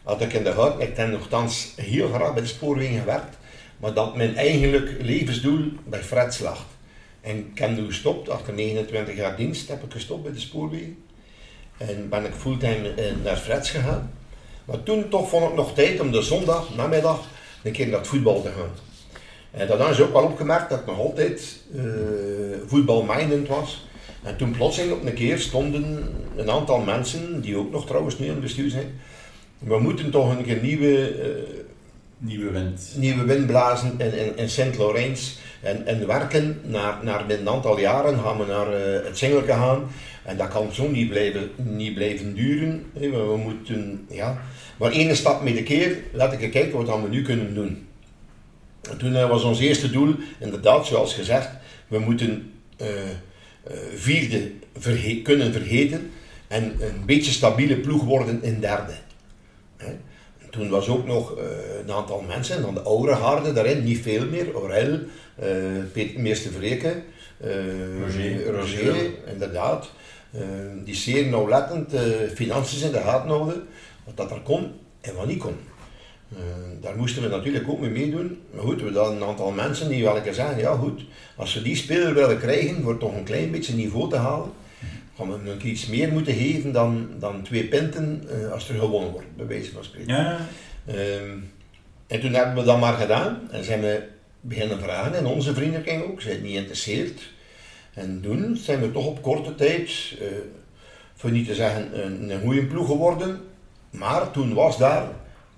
[0.04, 3.38] had ik in de hout, ik heb nogthans heel graag bij de spoorwegen gewerkt.
[3.78, 6.66] Maar dat mijn eigenlijk levensdoel bij Freds lag.
[7.22, 11.04] En ik heb nu gestopt, achter 29 jaar dienst heb ik gestopt bij de spoorwegen.
[11.78, 14.12] En ben ik fulltime naar Freds gegaan.
[14.66, 17.20] Maar toen toch vond ik nog tijd om de zondag, namiddag,
[17.64, 18.91] een keer naar het voetbal te gaan.
[19.52, 21.84] En dat is ook wel opgemerkt dat ik nog altijd uh,
[22.66, 23.88] voetbalmindend was.
[24.24, 28.26] En toen plotseling op een keer stonden een aantal mensen, die ook nog trouwens nu
[28.26, 29.00] in het bestuur zijn,
[29.60, 31.26] we moeten toch een nieuwe, uh,
[32.18, 32.94] nieuwe, wind.
[32.96, 35.40] nieuwe wind blazen in, in, in Sint-Laurens.
[35.62, 39.84] En, en werken, naar, naar een aantal jaren gaan we naar uh, het Singelke gaan.
[40.24, 42.86] En dat kan zo niet blijven, niet blijven duren.
[42.94, 44.42] We, we moeten, ja.
[44.78, 47.88] Maar één stap met de keer, laat ik kijken wat we nu kunnen doen.
[48.90, 51.50] En toen uh, was ons eerste doel, inderdaad, zoals gezegd,
[51.88, 52.88] we moeten uh,
[53.96, 56.12] vierde verge kunnen vergeten
[56.48, 58.94] en een beetje stabiele ploeg worden in derde.
[59.78, 59.94] Hè.
[60.50, 61.44] Toen was ook nog uh,
[61.84, 64.54] een aantal mensen, dan de oude harden daarin, niet veel meer.
[64.54, 65.48] Aurel, uh,
[65.94, 67.04] Peter Meester Vreken,
[68.02, 68.46] Roger.
[68.46, 69.92] Roger, inderdaad.
[70.84, 71.94] die zeer nauwlettend
[72.36, 73.68] financiën in de gaten houden,
[74.04, 74.72] wat dat er kon
[75.02, 75.56] en wat niet kon.
[76.80, 78.42] Daar moesten we natuurlijk ook mee meedoen.
[78.54, 81.06] Maar goed, we hadden een aantal mensen die wel eens zeggen, ja goed,
[81.36, 84.52] als we die speler willen krijgen, voor toch een klein beetje niveau te halen,
[85.18, 89.12] gaan we nog iets meer moeten geven dan, dan twee pinten uh, als er gewonnen
[89.12, 90.14] wordt, bij wijze van spreken.
[90.14, 90.48] Ja.
[90.90, 91.52] Um,
[92.08, 94.04] en toen hebben we dat maar gedaan en zijn we
[94.42, 97.22] beginnen vragen en onze vrienden gingen ook, zijn niet geïnteresseerd.
[97.94, 99.90] En toen zijn we toch op korte tijd,
[100.22, 100.28] uh,
[101.16, 103.42] voor niet te zeggen een, een goede ploeg geworden,
[103.90, 105.08] maar toen was daar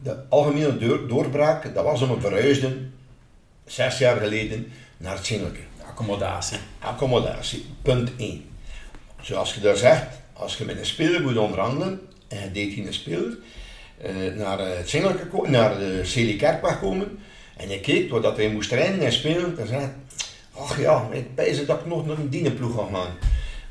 [0.04, 2.94] de algemene door, doorbraak, dat was om een verhuisden,
[3.66, 5.62] zes jaar geleden, naar het Zinnelijke.
[5.86, 6.58] Accommodatie.
[6.80, 8.52] Accommodatie, punt 1
[9.24, 12.94] zoals je daar zegt, als je met een speler moet onderhandelen, en je deed geen
[12.94, 13.38] speler,
[14.06, 17.20] uh, naar het Singelke, naar de Celie Kerkweg komen,
[17.58, 19.94] en je keek wat dat hij moest trainen en spelen, dan zei hij,
[20.54, 23.12] ach ja, ik pijs dat ik nog naar een dienenploeg ga gaan.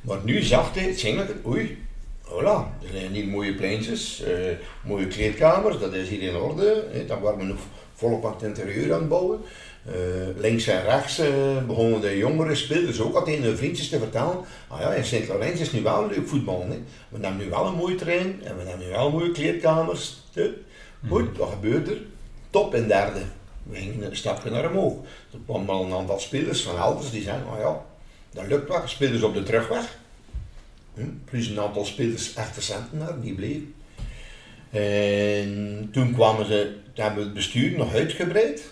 [0.01, 1.85] Maar nu zag hij het oei,
[2.25, 7.07] voilà, er zijn hier mooie pleintjes, uh, mooie kleedkamers, dat is hier in orde, hè,
[7.07, 7.61] dan waren we nog
[7.95, 9.41] volop aan het interieur aan het bouwen.
[9.87, 9.95] Uh,
[10.37, 11.27] links en rechts uh,
[11.67, 14.37] begonnen de jongere spelers ook altijd hun vriendjes te vertellen.
[14.69, 16.67] Ah ja, in Sint-Laurens is nu wel leuk voetbal.
[17.09, 20.23] We hebben nu wel een mooi trein en we hebben nu wel mooie kleedkamers.
[20.33, 20.51] Hè.
[21.09, 21.99] Goed, wat gebeurt er?
[22.51, 23.21] Top in derde.
[23.63, 24.97] We gingen een stapje naar omhoog.
[25.33, 27.85] Er kwamen al een aantal spelers van elders die zeiden, ah ja,
[28.31, 28.83] dat lukt wel.
[28.85, 29.99] Spelers op de terugweg.
[31.25, 33.75] Plus een aantal spelers echte centenaar, die bleven.
[34.71, 38.63] En toen kwamen ze, toen hebben we het bestuur nog uitgebreid.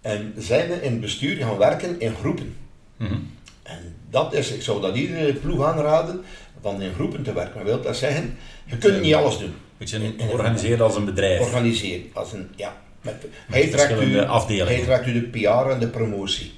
[0.00, 2.56] En zijn we in het bestuur gaan werken in groepen.
[2.96, 3.14] Mhm.
[3.62, 6.24] En dat is, ik zou dat iedere ploeg aanraden,
[6.62, 7.54] van in groepen te werken.
[7.54, 9.54] Maar wil dat zeggen, je kunt niet alles doen.
[9.76, 11.40] Beetje organiseren als een bedrijf.
[11.40, 12.76] Organiseren, als een, ja.
[13.02, 14.66] Met, Met hij, trekt u, afdelingen.
[14.66, 16.52] hij trekt u de PR en de promotie.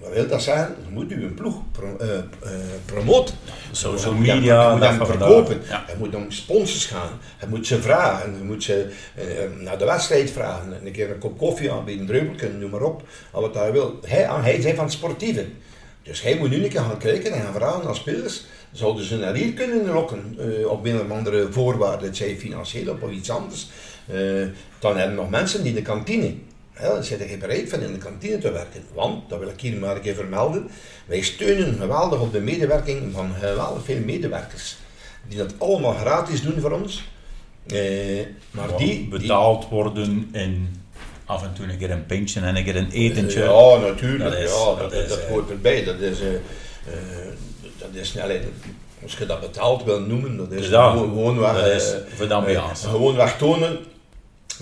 [0.00, 0.76] Wat wil dat zeggen?
[0.84, 2.24] Dan moet u een ploeg pro, eh, eh,
[2.84, 3.34] promoten.
[3.72, 5.60] Social media, je moet hem verkopen.
[5.68, 5.84] Ja.
[5.88, 7.10] Je moet om sponsors gaan.
[7.40, 8.36] Je moet ze vragen.
[8.38, 9.24] Je moet ze eh,
[9.58, 10.86] naar de wedstrijd vragen.
[10.86, 13.02] Een keer een kop koffie aanbieden, druppelken, noem maar op.
[13.30, 13.98] Al wat hij wil.
[14.06, 15.46] Hij, ah, hij is van het sportieve.
[16.02, 18.44] Dus hij moet nu een keer gaan kijken en gaan vragen aan spelers.
[18.72, 20.36] Zouden ze naar hier kunnen lokken
[20.68, 23.66] op een of andere voorwaarden, het zij financieel of iets anders.
[24.78, 26.34] Dan hebben we nog mensen die in de kantine.
[26.80, 28.82] Ja, dan zijn er bereid van in de kantine te werken.
[28.94, 30.70] Want, dat wil ik hier maar een keer vermelden,
[31.06, 34.76] wij steunen geweldig op de medewerking van geweldig veel medewerkers.
[35.28, 37.04] Die dat allemaal gratis doen voor ons.
[37.66, 37.78] Eh,
[38.50, 38.86] maar die...
[38.86, 40.82] die- betaald worden en
[41.24, 43.42] af en toe een keer een pintje en een keer een etentje.
[43.42, 44.30] Ja, natuurlijk.
[44.30, 45.84] Dat is- ja, dat dat, is, dat, eh, hoort erbij.
[45.84, 46.40] Dat is, eh, eh,
[47.78, 48.42] dat is alleen,
[49.02, 52.34] als je dat betaald wil noemen, dat is gewoon, gewoon weg, dat is voor de
[52.34, 52.88] ambiance.
[52.88, 53.78] gewoon weg tonen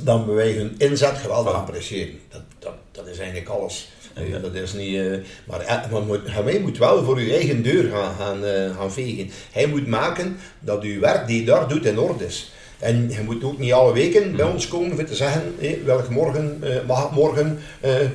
[0.05, 2.21] dat wij hun inzet geweldig appreciëren.
[2.31, 3.89] Dat, dat, dat is eigenlijk alles.
[4.15, 5.05] Eh, dat- is niet, eh,
[5.47, 8.93] maar eh, maar moet, hij moet wel voor uw eigen deur gaan, gaan, eh, gaan
[8.93, 9.31] vegen.
[9.53, 12.53] Hij moet maken dat uw werk die je daar doet in orde is.
[12.79, 16.09] En je moet ook niet alle weken bij ons komen voor te zeggen, hé, welk
[16.09, 18.09] morgen, eh, mag ik morgen eh, eh,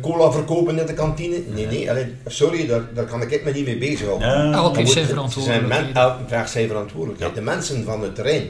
[0.00, 1.38] cola verkopen in de kantine?
[1.54, 4.28] Nee, nee, allee, sorry, daar, daar kan ik me niet mee bezighouden.
[4.28, 7.34] Ja, Elk Dan heeft zijn men, elk draagt zijn verantwoordelijkheid.
[7.34, 8.46] De mensen van het terrein,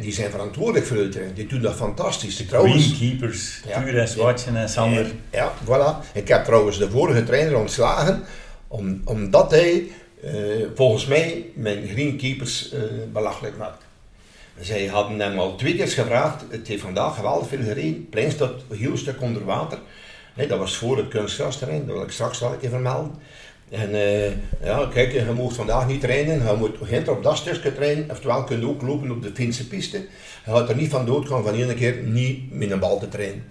[0.00, 1.34] die zijn verantwoordelijk voor het terrein.
[1.34, 2.46] Die doen dat fantastisch.
[2.46, 3.82] Trouwens, Greenkeepers, Ja.
[3.82, 5.06] Tuur en Swatchen en Sander.
[5.32, 6.12] ja, voilà.
[6.14, 8.22] Ik heb trouwens de vorige trainer ontslagen,
[8.68, 9.86] om, omdat hij
[10.22, 10.32] eh,
[10.74, 12.80] volgens mij mijn greenkeepers eh
[13.12, 13.86] belachelijk maakt.
[14.60, 18.52] Zij hadden hem al twee keer gevraagd, het heeft vandaag geweldig veel gereden, plein staat
[18.70, 19.78] een heel stuk onder water.
[20.36, 23.14] Nee, dat was voor het kunstgrasterrein, dat wil ik straks wel even vermelden.
[23.70, 24.30] En eh,
[24.64, 28.44] ja, kijk, je mag vandaag niet trainen, je moet hinter op dat stukje trainen, oftewel
[28.44, 29.98] kun je ook lopen op de Finse piste.
[30.44, 33.44] Je gaat er niet van doodgaan van één keer niet met een bal te trainen.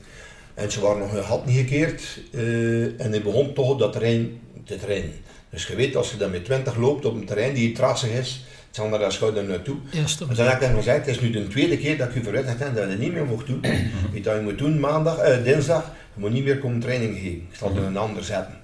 [0.54, 3.92] En ze waren nog hun had niet gekeerd eh, en hij begon toch op dat
[3.92, 5.12] terrein te trainen.
[5.50, 8.46] Dus je weet, als je dan met 20 loopt op een terrein die trassig is,
[8.72, 9.78] zal naar dat schouder naartoe.
[9.90, 10.28] Ja, stop.
[10.28, 12.24] Maar dan heb ik hem gezegd, het is nu de tweede keer dat ik u
[12.24, 13.62] vooruit heb dat je niet meer mocht doen.
[14.14, 17.48] Weet dat je moet doen maandag, eh, dinsdag, je moet niet meer komen training geven.
[17.50, 18.58] Ik zal er een ander zetten.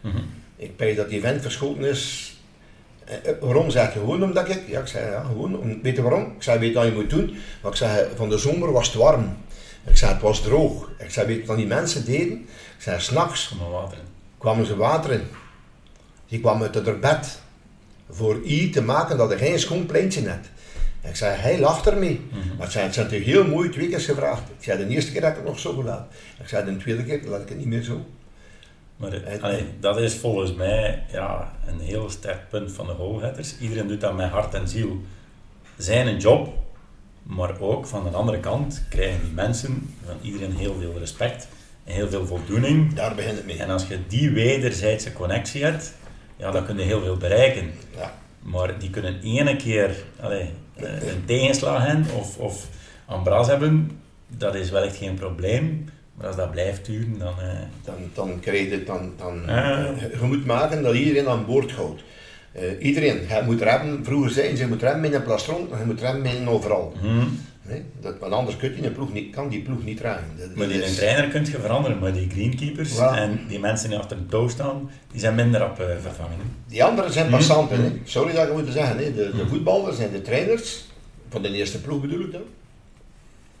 [0.00, 0.16] Mhm.
[0.58, 2.32] Ik weet dat die event verschoten is.
[3.04, 4.62] Eh, eh, waarom zeg je gewoon omdat ik?
[4.68, 5.58] Ja, ik zei ja, gewoon.
[5.58, 6.22] Om, weet je waarom?
[6.22, 7.36] Ik zei, weet je wat je moet doen?
[7.62, 9.36] Maar ik zei, van de zomer was het warm.
[9.86, 10.90] Ik zei, het was droog.
[10.98, 12.38] Ik zei, weet je wat die mensen deden?
[12.76, 13.88] Ik zei, s'nachts maar
[14.38, 15.22] kwamen ze water in.
[16.28, 17.38] Die kwamen uit het bed.
[18.10, 20.46] Voor I te maken dat er geen schoon pleintje net.
[21.02, 22.20] Ik zei, hij lacht ermee.
[22.56, 24.42] Maar ik zei, het zijn natuurlijk heel mooi twee keer gevraagd.
[24.58, 26.06] Ik zei, de eerste keer heb ik het nog zo gedaan.
[26.40, 28.06] Ik zei, de tweede keer laat ik het niet meer zo.
[28.98, 33.58] Maar allee, dat is volgens mij ja, een heel sterk punt van de goalgetters.
[33.60, 35.00] Iedereen doet dat met hart en ziel.
[35.76, 36.48] Zijn job,
[37.22, 41.48] maar ook van de andere kant krijgen die mensen van iedereen heel veel respect
[41.84, 42.94] en heel veel voldoening.
[42.94, 43.58] Daar begint het mee.
[43.58, 45.94] En als je die wederzijdse connectie hebt,
[46.36, 47.70] ja, dan kun je heel veel bereiken.
[47.96, 48.14] Ja.
[48.42, 52.68] Maar die kunnen ene keer allee, eh, een tegenslag hebben of, of
[53.08, 55.88] een bras hebben, dat is wellicht geen probleem.
[56.18, 57.34] Maar als dat blijft duren, dan...
[57.40, 57.48] eh,
[57.84, 59.84] Dan, dan krijg je dan, dan eh,
[60.20, 62.02] je moet maken dat iedereen aan boord houdt.
[62.52, 66.00] Eh, iedereen, moet remmen, vroeger zeiden ze, je moet remmen in een plastron, je moet
[66.00, 66.92] remmen in overal.
[67.00, 67.06] hm.
[67.68, 70.24] Nee, dat, want anders kun je een ploeg niet, kan die ploeg niet dragen.
[70.38, 73.98] Dat- Maar die is- trainer kun je veranderen, maar die greenkeepers en die mensen die
[73.98, 76.38] achter de touw staan, die zijn minder op vervangen.
[76.68, 77.34] Die anderen zijn Mhm.
[77.36, 77.82] passanten.
[77.82, 77.90] hè.
[78.04, 78.96] Sorry dat ik moet zeggen.
[78.96, 79.04] hè.
[79.04, 79.48] De, de Mhm.
[79.48, 80.84] voetballers en de trainers,
[81.28, 82.42] van de eerste ploeg bedoel ik dan.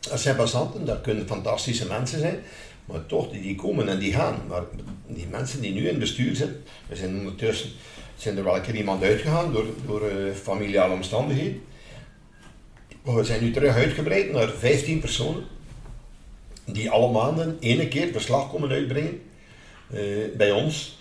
[0.00, 2.40] Dat zijn passanten, dat kunnen fantastische mensen zijn.
[2.84, 4.40] Maar toch, die, komen en die gaan.
[4.48, 4.62] Maar
[5.06, 7.70] die mensen die nu in het bestuur zitten, we zijn ondertussen
[8.16, 11.62] zijn er wel een keer iemand uitgegaan door, door eh, familiale omstandigheden.
[13.02, 15.44] Maar we zijn nu terug uitgebreid naar 15 personen.
[16.64, 19.20] Die alle maanden ene keer verslag komen uitbrengen
[19.90, 20.00] eh,
[20.36, 20.98] bij ons.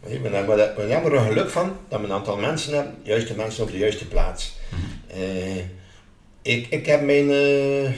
[0.00, 3.64] We hebben, we hebben er geluk van dat we een aantal mensen hebben, juiste mensen
[3.64, 4.56] op de juiste plaats.
[5.06, 5.64] Eh,
[6.44, 7.92] ik, ik heb mijn eh, eh,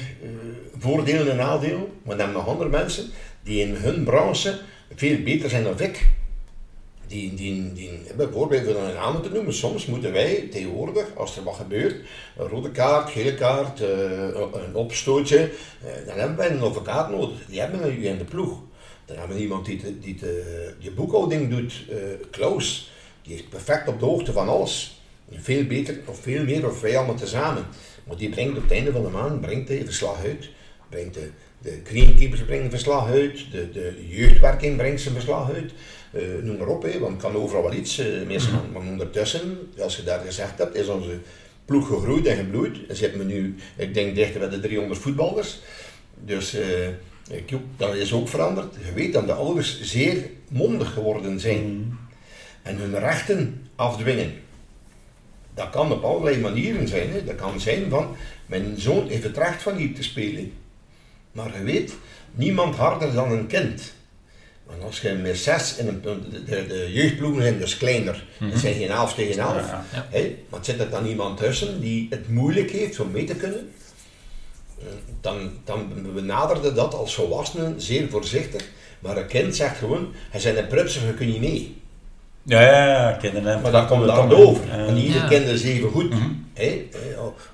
[0.78, 3.10] voordelen en maar we hebben nog andere mensen
[3.42, 4.58] die in hun branche
[4.94, 6.08] veel beter zijn dan ik.
[7.06, 11.42] Die, die, die, bijvoorbeeld, voor een naam te noemen, soms moeten wij tegenwoordig, als er
[11.42, 11.94] wat gebeurt,
[12.38, 14.28] een rode kaart, gele kaart, eh,
[14.66, 15.50] een opstootje,
[16.06, 17.38] dan hebben wij een advocaat nodig.
[17.48, 18.60] Die hebben we nu in de ploeg.
[19.04, 21.96] Dan hebben we iemand die, de- die de, boekhouding doet, eh
[22.30, 22.90] Klaus.
[23.22, 25.00] Die is perfect op de hoogte van alles.
[25.32, 27.66] Veel beter, of veel meer, of wij allemaal tezamen.
[28.06, 30.48] Maar die brengt op het einde van de maand brengt hij verslag uit.
[30.88, 33.50] Brengt de, de greenkeepers brengen verslag uit.
[33.50, 35.72] De, de jeugdwerking brengt zijn verslag uit.
[36.12, 38.72] Eh, noem maar op, hè, want het kan overal wel iets eh misgaan.
[38.72, 41.18] Maar ondertussen, als je daar gezegd hebt, is onze
[41.64, 42.86] ploeg gegroeid en gebloeid.
[42.88, 45.60] En zitten we nu, ik denk, dichter bij de 300 voetballers.
[46.24, 46.88] Dus eh,
[47.30, 48.74] ik, dat is ook veranderd.
[48.86, 51.98] Je weet dat de ouders zeer mondig geworden zijn
[52.62, 54.32] en hun rechten afdwingen.
[55.56, 57.10] Dat kan op allerlei manieren zijn.
[57.12, 57.24] Hè.
[57.24, 60.52] Dat kan zijn van, mijn zoon heeft het recht van hier te spelen.
[61.32, 61.94] Maar je weet,
[62.34, 63.94] niemand harder dan een kind.
[64.66, 68.24] Want als je met zes in een, de, de, de jeugdploegen zijn dus kleiner.
[68.38, 69.70] Het zijn geen elf tegen elf.
[69.92, 70.06] Ja,
[70.48, 73.72] maar zit er dan iemand tussen die het moeilijk heeft om mee te kunnen?
[74.78, 74.86] Eh,
[75.20, 78.68] Dan, dan benaderde dat als volwassenen zeer voorzichtig.
[79.00, 81.76] Maar een kind zegt gewoon, hij zijn een prutser, je kunt niet mee.
[82.48, 84.64] Ja, ja, ja, kinderen hebben Maar dat komt toch over.
[84.78, 84.84] Ja.
[84.84, 85.26] Want ieder Ja.
[85.28, 86.14] kind is even goed.
[86.54, 86.64] Hè.
[86.92, 86.98] Eh,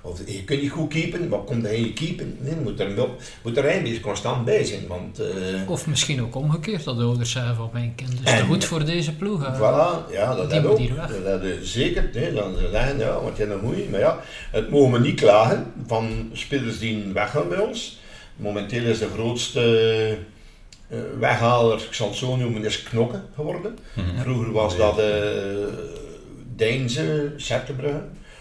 [0.01, 2.37] Of je kunt niet goed keepen, wat komt hij in je keepen?
[2.41, 4.87] Nee, moet er, wel- moet er eigenlijk constant bij zijn.
[4.89, 5.27] Want eh,
[5.71, 8.65] Of misschien ook omgekeerd, dat de ouders zeggen van mijn kind is te En- goed
[8.65, 9.47] voor deze ploeg.
[9.47, 9.57] hè.
[9.57, 11.17] Voilà, ja, dat Die hebben we hier weg.
[11.17, 11.25] ook.
[11.25, 12.11] Dat zeker.
[12.13, 13.89] Hè, dan ze zeggen, ja, want je hebt een goeie.
[13.91, 14.19] Maar ja,
[14.51, 18.01] het mogen we niet klagen van spelers die weggaan bij ons.
[18.37, 20.19] Momenteel is de grootste
[20.93, 23.79] eh, weghaler, ik zal het zo noemen, is Knokken geworden.
[23.95, 24.23] Mhm.
[24.23, 25.07] Vroeger was dat eh
[26.57, 27.33] Deinze,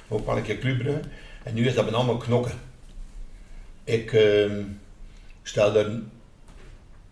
[0.08, 0.99] ook wel een keer Club Brugge.
[1.43, 2.52] En nu is dat met allemaal Knokken.
[3.84, 4.62] Ik ehm,
[5.43, 6.02] stel er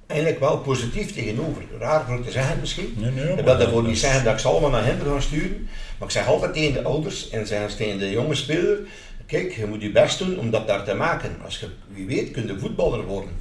[0.07, 1.63] eigenlijk wel positief tegenover.
[1.79, 2.93] Raar voor te zeggen misschien.
[2.97, 5.67] Nee, nee, Ik wil daarvoor niet zeggen dat ik ze allemaal naar hen ga sturen,
[5.97, 8.79] maar ik zeg altijd tegen de ouders en zeg tegen de jonge speler,
[9.25, 11.37] kijk, je moet je best doen om dat daar te maken.
[11.43, 13.31] Als je, wie weet, kun je voetballer worden.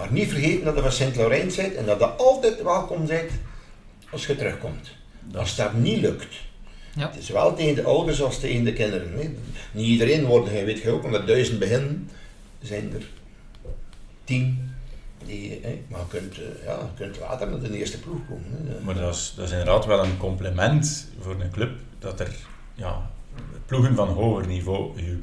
[0.00, 3.30] Maar niet vergeten dat je van Sint-Laurent bent en dat je altijd welkom bent
[4.10, 4.90] als je terugkomt.
[5.20, 6.34] Dat Als dat niet lukt.
[6.94, 7.06] Ja.
[7.10, 9.12] Het is wel tegen de ouders als tegen de kinderen.
[9.12, 9.30] hè.
[9.72, 12.10] Niet iedereen wordt, je weet je ook, omdat duizend beginnen,
[12.62, 13.06] zijn er
[14.24, 14.72] tien.
[15.26, 18.44] Die, hè, maar je kunt, eh, ja, je kunt later naar de eerste ploeg komen.
[18.66, 18.84] hè.
[18.84, 22.36] Maar dat is, dat is inderdaad wel een compliment voor een club dat er
[22.74, 23.10] ja,
[23.66, 25.18] ploegen van hoger niveau je,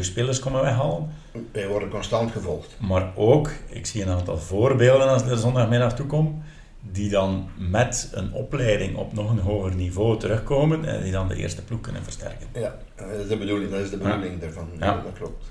[0.00, 1.10] spelers komen weghalen.
[1.52, 2.76] Wij worden constant gevolgd.
[2.80, 6.42] Maar ook, ik zie een aantal voorbeelden als ik er zondagmiddag toe kom,
[6.90, 11.36] die dan met een opleiding op nog een hoger niveau terugkomen en die dan de
[11.36, 12.46] eerste ploeg kunnen versterken.
[12.54, 14.68] Ja, dat is de bedoeling, dat is de bedoeling daarvan.
[14.78, 14.86] Ja.
[14.86, 14.92] Ja.
[14.92, 15.44] Dat klopt.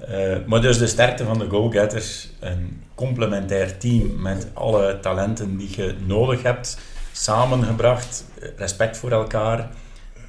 [0.00, 0.06] Ja.
[0.06, 5.70] Eh, maar dus de sterkte van de goalgetters, een complementair team met alle talenten die
[5.76, 6.78] je nodig hebt,
[7.12, 8.24] samengebracht,
[8.56, 9.70] respect voor elkaar.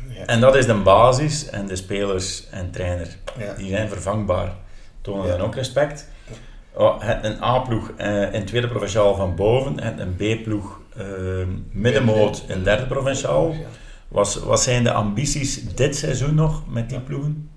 [0.10, 0.26] Ja.
[0.26, 3.08] En dat is de basis en de spelers en trainer,
[3.38, 3.54] Ja.
[3.54, 4.56] die zijn vervangbaar,
[5.02, 5.38] tonen Ja.
[5.38, 6.08] dan ook respect.
[6.74, 11.06] Oh, het een A-ploeg uh, in tweede provinciaal van boven en een B-ploeg uh,
[11.72, 13.56] middenmoot in derde provinciaal.
[14.08, 17.50] Was, wat zijn de ambities dit seizoen nog met die ploegen?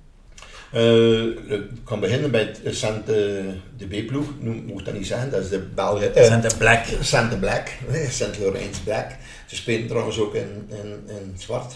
[0.74, 4.26] Uh, ik kan beginnen bij Saint, de B-ploeg,
[4.66, 6.10] moet dat niet zeggen, dat is de België.
[6.16, 6.84] Uh, Saint Black.
[7.00, 7.68] Saint Black,
[8.08, 9.06] Saint Laurens Black.
[9.46, 11.74] Ze spelen trouwens ook in, in, in zwart.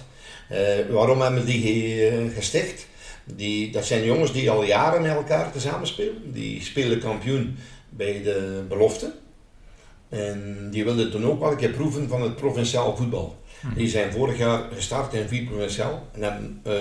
[0.53, 0.59] Uh,
[0.91, 2.87] waarom hebben we die gesticht?
[3.25, 6.33] Die, dat zijn jongens die al jaren met elkaar tezamen spelen.
[6.33, 7.57] Die spelen kampioen
[7.89, 9.13] bij de belofte.
[10.09, 13.37] En die wilden toen ook wel een keer proeven van het provinciaal voetbal.
[13.61, 13.75] Hm.
[13.75, 16.73] Die zijn vorig jaar gestart in vier provinciaal en hebben uh,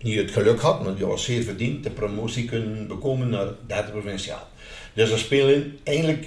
[0.00, 3.90] niet het geluk gehad, maar die was zeer verdiend de promotie kunnen bekomen naar derde
[3.90, 4.48] provinciaal.
[4.94, 6.26] Dus daar spelen eigenlijk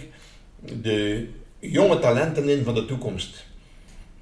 [0.82, 1.28] de
[1.60, 3.46] jonge talenten in van de toekomst.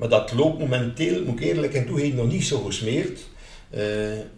[0.02, 3.20] Maar dat loopt momenteel, moet ik eerlijk en toegeven, nog niet zo gesmeerd.
[3.20, 3.80] Uh,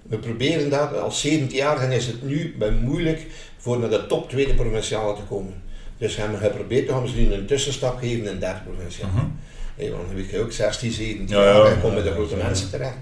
[0.04, 3.26] we proberen dat, als 17 jaar is het nu bij moeilijk
[3.58, 5.54] voor naar de top tweede provinciale te komen.
[5.98, 9.12] Dus hebben we geprobeerd, we gaan ze nu een tussenstap geven in derde provinciale.
[9.12, 9.28] Uh -huh.
[9.76, 12.36] hey, want dan heb je ook 16, 17 ja, jaar en kom met de grote
[12.36, 12.98] mensen terecht.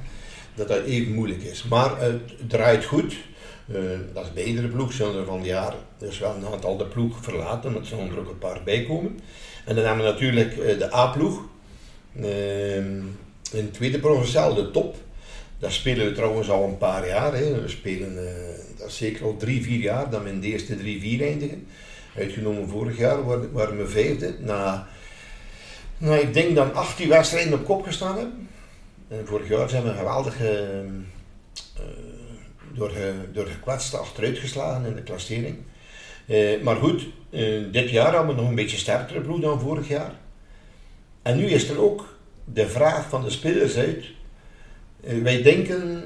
[0.55, 1.63] Dat dat even moeilijk is.
[1.63, 3.15] Maar het draait goed.
[3.67, 3.77] Uh,
[4.13, 6.85] dat is bij iedere ploeg, zullen er van het jaar dus wel een aantal de
[6.85, 9.19] ploeg verlaten, maar er zullen er ook een paar bij komen.
[9.65, 11.49] En dan hebben we natuurlijk de A-ploeg.
[12.13, 14.95] In de tweede provinciaal, de top.
[15.59, 17.35] Daar spelen we trouwens al een paar jaar.
[17.35, 17.61] Hè.
[17.61, 18.29] We spelen uh,
[18.77, 21.67] dat zeker al drie, vier jaar dat we in de eerste drie, vier eindigen.
[22.15, 24.35] Uitgenomen vorig jaar waren we vijfde.
[24.39, 24.87] Na,
[25.97, 28.49] nou, ik denk dan 18 wedstrijden op kop gestaan hebben.
[29.07, 30.49] En vorig jaar zijn we geweldig uh,
[32.73, 32.91] door,
[33.33, 33.47] door
[33.91, 35.57] achteruit geslagen in de klassering.
[36.25, 37.07] Uh, maar goed,
[37.71, 40.13] dit jaar hebben we nog een beetje sterkere ploeg dan vorig jaar.
[41.21, 42.17] En nu is er ook
[42.53, 44.05] de vraag van de spelers uit
[45.03, 46.03] eh, wij denken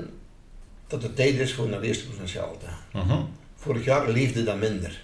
[0.88, 3.04] dat het tijd is voor naar de eerste provinciaal te gaan.
[3.04, 3.24] Uh-huh.
[3.56, 5.04] Vorig jaar leefde dat minder.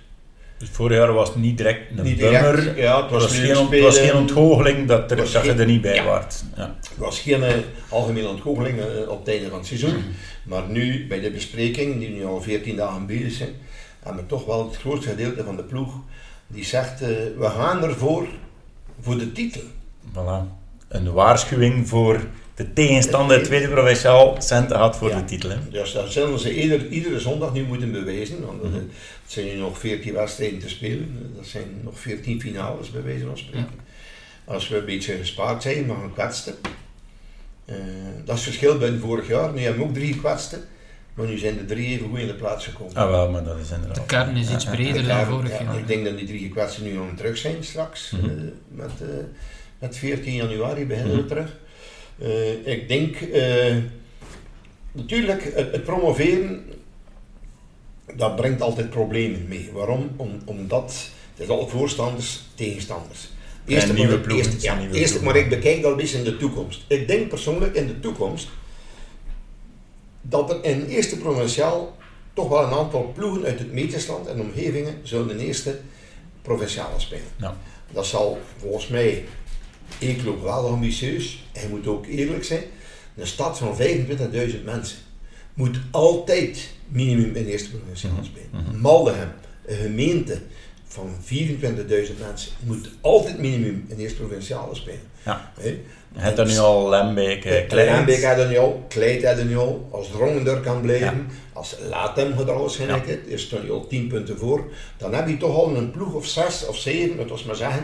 [0.57, 3.70] Dus vorig jaar was het niet direct een niet direct, ja, het was, was, geen,
[3.70, 6.43] het was geen ontgoocheling dat, er, dat geen, je er niet bij ja, waart.
[6.55, 6.76] Ja.
[6.78, 7.53] Het was geen uh,
[7.89, 9.89] algemene ontgoocheling uh, op het einde van het seizoen.
[9.89, 10.01] Mhm.
[10.43, 13.49] Maar nu, bij de bespreking, die nu al 14 dagen bezig zijn,
[13.99, 15.93] hebben we toch wel het grootste gedeelte van de ploeg
[16.47, 18.28] die zegt, we gaan ervoor
[19.01, 19.62] voor de titel.
[20.14, 20.60] Voilà.
[20.88, 22.22] Een waarschuwing voor
[22.56, 25.49] de tegenstander tweede provinciaal centen had voor de titel.
[25.49, 25.70] Hè?
[25.70, 28.45] Dus dat zullen ze ieder, iedere zondag nu moeten bewijzen.
[28.45, 28.89] Want mm -hmm.
[29.24, 31.32] het zijn nu nog 14 wedstrijden te spelen.
[31.36, 33.80] Dat zijn nog 14 finales bij wijze van spreken.
[34.45, 36.54] Als we een beetje gespaard zijn, maar een kwetste.
[37.66, 37.76] Uh,
[38.26, 39.54] dat is het verschil bij vorig jaar.
[39.54, 40.64] Nu hebben we ook drie kwetsten.
[41.14, 42.95] Maar nu zijn de drie even goed in de plaats gekomen.
[42.95, 43.95] Ah wel, maar dat is inderdaad...
[43.95, 45.78] De kern is iets breder dan vorig jaar.
[45.78, 48.12] Ik denk dat die drie gekwetsten nu al terug zijn straks.
[48.12, 48.30] Mm -hmm.
[48.30, 49.08] uh, met, uh,
[49.82, 51.28] met 14 januari beginnen we mhm.
[51.28, 51.58] terug.
[52.18, 53.76] Uh, ik denk, uh,
[54.92, 56.66] natuurlijk, het, het, promoveren,
[58.16, 59.70] dat brengt altijd problemen mee.
[59.74, 60.12] Waarom?
[60.16, 63.30] Om, omdat het is altijd voorstanders, tegenstanders.
[63.66, 66.82] Eerst, nieuwe maar, eerst, ja, nieuwe eerst, maar ik bekijk dat eens in de toekomst.
[66.88, 68.50] Ik denk persoonlijk in de toekomst
[70.22, 71.98] dat er in eerste provinciaal
[72.34, 75.80] toch wel een aantal ploegen uit het Meetjesland en omgevingen zullen de eerste
[76.42, 77.26] provinciale spelen.
[77.38, 77.58] Ja.
[77.92, 79.26] Dat zal volgens mij
[79.98, 81.44] ik loop wel ambitieus.
[81.54, 82.64] Hij moet ook eerlijk zijn.
[83.16, 84.98] Een stad van 25.000 mensen
[85.54, 88.50] moet altijd minimum in de eerste provincie mm spelen.
[88.52, 89.32] Mm Maldegem,
[89.66, 90.42] een gemeente
[90.88, 91.38] van 24.000
[92.20, 95.02] mensen, moet altijd minimum in de eerste provinciale spelen.
[95.26, 95.52] Ja.
[95.60, 95.82] He?
[96.14, 97.89] Het er nu al Lembeek, eh, Kleit.
[97.89, 99.88] Lembeek had er nu al, Kleit had er nu al.
[99.92, 101.36] Als Drongender kan blijven, ja.
[101.54, 103.02] als Latem gedrouwd zijn, ja.
[103.26, 104.72] is er nu al 10 punten voor.
[104.98, 107.84] Dan heb je toch al een ploeg of 6 of 7, dat was maar zeggen,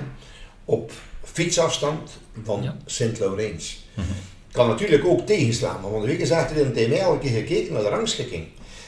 [0.65, 0.91] op
[1.33, 2.11] fietsafstand
[2.43, 2.77] van ja.
[2.85, 3.85] Sint-Laurens.
[3.93, 4.13] Mm -hmm.
[4.51, 7.19] Kan natuurlijk ook tegenslaan, maar van de week is er in het mij al een
[7.19, 8.47] keer gekeken naar de rangschikking.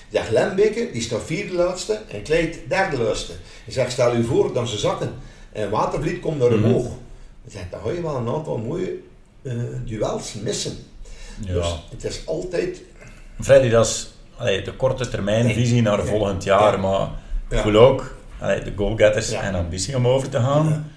[0.10, 3.34] Je zegt Lembeke, die staat vierde laatste en Kleit derde laatste.
[3.66, 5.14] Je zegt, stel u voor dat ze zakken
[5.52, 6.84] en Watervliet komt naar omhoog.
[6.84, 7.52] Mm -hmm.
[7.52, 8.96] Zegt, dan ga je wel een aantal mooie
[9.42, 9.54] uh,
[9.86, 10.78] duels missen.
[11.40, 11.54] Ja.
[11.54, 12.82] Dus het is altijd...
[13.42, 16.78] Freddy, dat is allee, de korte termijn visie naar volgend jaar, ja.
[16.78, 17.10] maar
[17.50, 20.92] ik voel ook allee, de goalgetters en ambitie om over te gaan.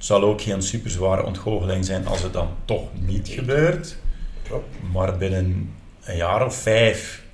[0.00, 3.96] Het zal ook geen super zware ontgoocheling zijn als het dan toch niet gebeurt.
[4.42, 4.66] Klopt.
[4.92, 7.24] Maar binnen een jaar of vijf,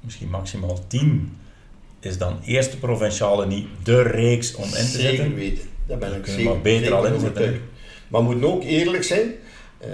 [0.00, 1.38] misschien maximaal tien,
[2.00, 5.16] is dan eerste provinciale niet de reeks om in te zetten.
[5.16, 7.60] Zeker weten, daar ben ik zeker, maar beter al in zitten.
[8.08, 9.26] Maar we moeten ook eerlijk zijn,
[9.80, 9.88] uh,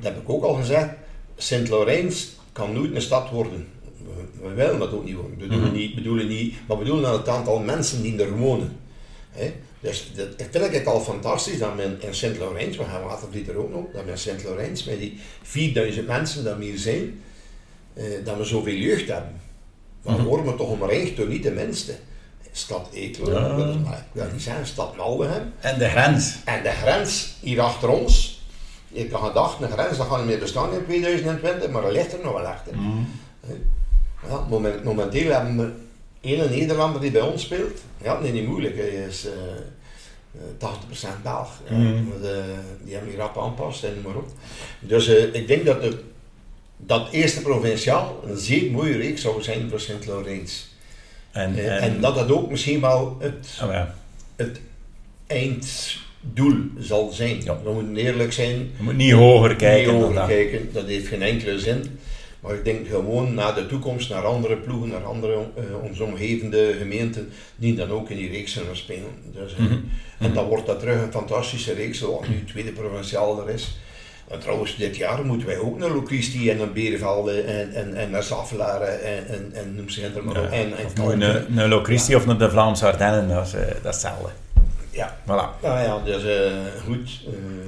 [0.00, 0.88] dat heb ik ook al gezegd,
[1.36, 3.66] Sint-Laurens kan nooit een stad worden.
[3.82, 5.32] We, we willen dat ook niet worden.
[5.32, 5.80] We bedoelen, mm -hmm.
[5.80, 8.76] niet, bedoelen niet, maar we bedoelen aan het aantal mensen die er wonen.
[9.80, 13.70] Dus dat vind ik al fantastisch dat men in Sint-Laurens, we gaan Watervliet er ook
[13.70, 17.22] nog, dat we in Sint-Laurens met die 4000 mensen dat we hier zijn,
[17.94, 19.40] eh, dat we zoveel jeugd hebben.
[20.02, 20.28] Maar mm -hmm.
[20.28, 21.94] worden we toch omringd door niet de minste.
[22.52, 23.56] Stad Eeklo, Ja.
[23.56, 23.76] dat
[24.12, 25.52] wil niet zeggen, Stad Maldegem.
[25.60, 26.36] En de grens.
[26.44, 28.42] En de grens hier achter ons,
[28.88, 32.12] ik had gedacht, een grens dat gaat niet meer bestaan in 2020, maar er ligt
[32.12, 32.62] er nog wel echt.
[32.70, 33.54] hè.
[34.28, 35.72] Ja, moment, momenteel hebben we
[36.20, 37.80] één Nederlander die bij ons speelt.
[38.02, 38.76] Ja, nee, niet moeilijk.
[38.76, 39.32] Hij is eh,
[40.32, 40.68] eh,
[41.18, 41.60] 80% Belg.
[41.70, 41.82] Mhm.
[41.84, 42.30] eh,
[42.84, 44.28] die hebben die rap aanpast en noem maar op.
[44.80, 45.98] Dus eh, ik denk dat de,
[46.76, 50.68] dat eerste provinciaal een zeer mooie reeks zou zijn voor Sint-Laurens.
[51.32, 53.94] En, Eh, en, en dat dat ook misschien wel het oh ja.
[54.36, 54.60] het
[55.26, 57.42] einddoel zal zijn.
[57.44, 57.62] Ja.
[57.62, 58.56] We moeten eerlijk zijn.
[58.56, 60.26] Je moet niet hoger kijken niet dan dat.
[60.26, 61.98] kijken, dat heeft geen enkele zin.
[62.40, 66.74] Maar ik denk gewoon naar de toekomst, naar andere ploegen, naar andere uh, onze omgevende
[66.78, 69.10] gemeenten, die dan ook in die reeks zullen spelen.
[69.32, 69.78] Dus, uh, Mhm.
[70.18, 73.78] En dan wordt dat terug een fantastische reeks, zoals nu tweede provinciaal er is.
[74.28, 78.10] En trouwens, dit jaar moeten wij ook naar Locristi en naar Berenvelde en, en, en
[78.10, 80.50] naar Saffelaren en, en, en noem ze het maar Ja, op.
[80.50, 83.68] En, en je naar, naar Locristi of naar de Vlaamse Ardennen, dat is, eh, dat
[83.76, 84.28] is hetzelfde.
[84.90, 85.62] Ja, Voilà.
[85.62, 86.52] nou ja, dus uh,
[86.86, 87.20] goed.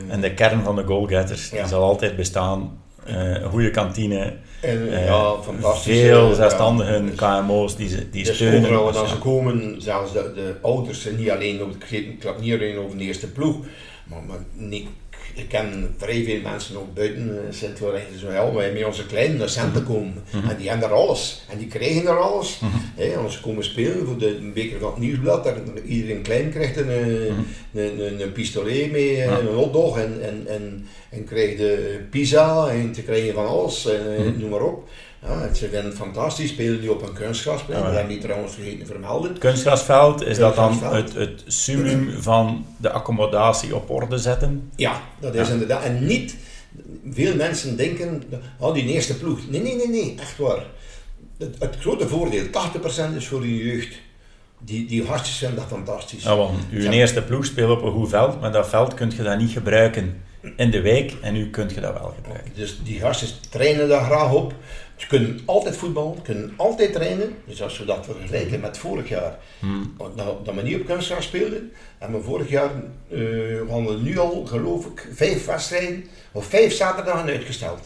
[0.09, 1.67] En de kern van de goalgetters Ja.
[1.67, 2.79] zal altijd bestaan.
[3.05, 5.99] Eh, een goede kantine, En, eh, ja, fantastisch.
[6.01, 7.15] veel eh, zelfstandigen.
[7.15, 8.79] KMO's die, die Dus steunen.
[8.79, 12.53] overal ze komen, zelfs de, de ouders, en niet alleen over het ik klap niet
[12.53, 13.57] alleen over de eerste ploeg,
[14.05, 14.89] maar, maar niet,
[15.35, 19.37] ik ken vrij veel mensen ook buiten uh, Sint-Laurens zo ja, wij met onze kleinen
[19.39, 20.25] naar Centen komen.
[20.33, 20.49] Mhm.
[20.49, 21.45] En die hebben daar alles.
[21.51, 22.61] En die krijgen daar alles.
[22.97, 25.57] Hè, als ze komen spelen voor de beker van het nieuwsblad, daar,
[25.87, 27.25] iedereen klein krijgt een, eh,
[27.83, 29.35] een, een, een pistolet mee, eh, Mhm.
[29.35, 29.39] Ja.
[29.51, 34.17] een hotdog en, en, en, en krijg de pizza en te krijgen van alles, en,
[34.17, 34.41] eh, Mhm.
[34.41, 34.89] noem maar op.
[35.27, 38.79] Ja, ze het fantastisch, spelen die op een kunstgrasplein, Ja, dat heb ik trouwens vergeten
[38.79, 39.31] te vermelden.
[39.31, 44.71] Het kunstgrasveld, is dat dan het, het summum van de accommodatie op orde zetten?
[44.77, 45.53] Ja, dat is Ja.
[45.53, 45.83] inderdaad.
[45.85, 46.37] En niet,
[47.11, 48.23] veel mensen denken,
[48.59, 49.39] oh die eerste ploeg.
[49.49, 50.65] Nee, nee, nee, nee, echt waar.
[51.39, 53.95] Het, het grote voordeel, 80% is voor de jeugd.
[54.65, 56.23] Die, die hartjes vinden dat fantastisch.
[56.23, 59.23] Ja, want uw eerste ploeg speelt op een goed veld, maar dat veld kun je
[59.23, 60.23] dat niet gebruiken
[60.57, 62.53] in de week en nu kun je dat wel gebruiken.
[62.55, 64.55] Dus die hartjes trainen daar graag op.
[65.03, 67.35] Ze kunnen altijd voetballen, kunnen altijd trainen.
[67.47, 69.95] Dus als we dat vergelijken met vorig jaar, Hmm.
[70.17, 72.71] dat, dat we niet op kunstgras speelden, hebben we vorig jaar,
[73.11, 73.19] eh
[73.69, 77.81] hadden we nu al geloof ik, vijf wedstrijden of vijf zaterdagen uitgesteld.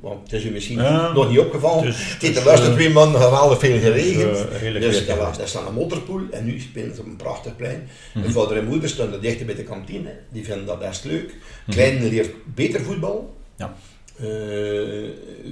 [0.00, 1.12] Want het is u misschien Ja.
[1.12, 1.84] nog niet opgevallen.
[1.84, 4.34] Dus- het de laatste twee maanden geweldig veel geregend.
[4.36, 7.88] Dus, redelijk dus daar, staat een motorpoel en nu spelen ze op een prachtig plein.
[8.12, 8.20] Mhm.
[8.20, 10.14] Mijn vader en moeder stonden dichter bij de kantine.
[10.30, 11.34] Die vinden dat best leuk.
[11.64, 11.70] Mhm.
[11.76, 13.34] Kleine leert beter voetbal.
[13.56, 13.74] Ja.
[14.22, 14.28] Eh,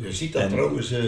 [0.03, 0.93] je ziet dat En- trouwens.
[0.93, 0.99] eh,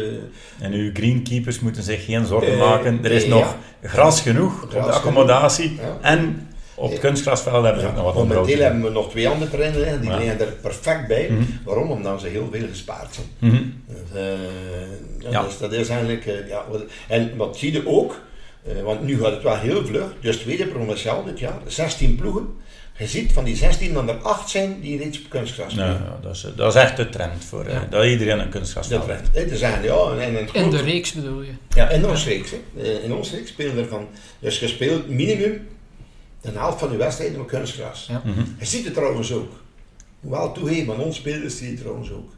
[0.60, 3.00] En uw greenkeepers moeten zich geen zorgen Eh, maken.
[3.04, 3.28] Er is ja.
[3.28, 5.74] nog gras genoeg op Gras de accommodatie.
[5.74, 5.98] Ja.
[6.00, 8.46] En op het kunstgrasveld hebben ze ook nog wat onderhoud.
[8.46, 11.28] Momenteel hebben we nog twee andere terreinen liggen, die liggen er perfect bij.
[11.30, 11.42] Mhm.
[11.64, 11.90] Waarom?
[11.90, 13.26] Omdat ze heel veel gespaard zijn.
[13.52, 13.62] Mhm.
[15.18, 15.42] Ja, Ja.
[15.42, 16.64] Dus dat is eigenlijk, ja,
[17.08, 18.20] en wat zie je ook,
[18.84, 22.46] want nu gaat het wel heel vlug, dus tweede provinciaal dit jaar, 16 ploegen.
[22.99, 25.88] Je ziet van die 16 dat er 8 zijn die reeds op kunstgras spelen.
[25.88, 27.86] ja, dat, is, dat is echt de trend voor eh, Ja.
[27.90, 29.28] dat iedereen een Dat trend.
[29.32, 29.47] hè.
[29.49, 31.51] Te zeggen, ja, en, en het In de reeks bedoel je?
[31.74, 32.51] Ja, in ons reeks.
[32.51, 32.82] Hè.
[32.82, 35.68] Eh, In ons reeks spelen er van, dus je speelt minimum
[36.40, 38.07] de helft van je wedstrijden op kunstgras.
[38.11, 38.22] Ja.
[38.24, 38.40] Mhm.
[38.59, 39.53] Je ziet het trouwens ook.
[40.20, 42.30] Hoewel toegeven, maar ons spelers zie je het trouwens ook.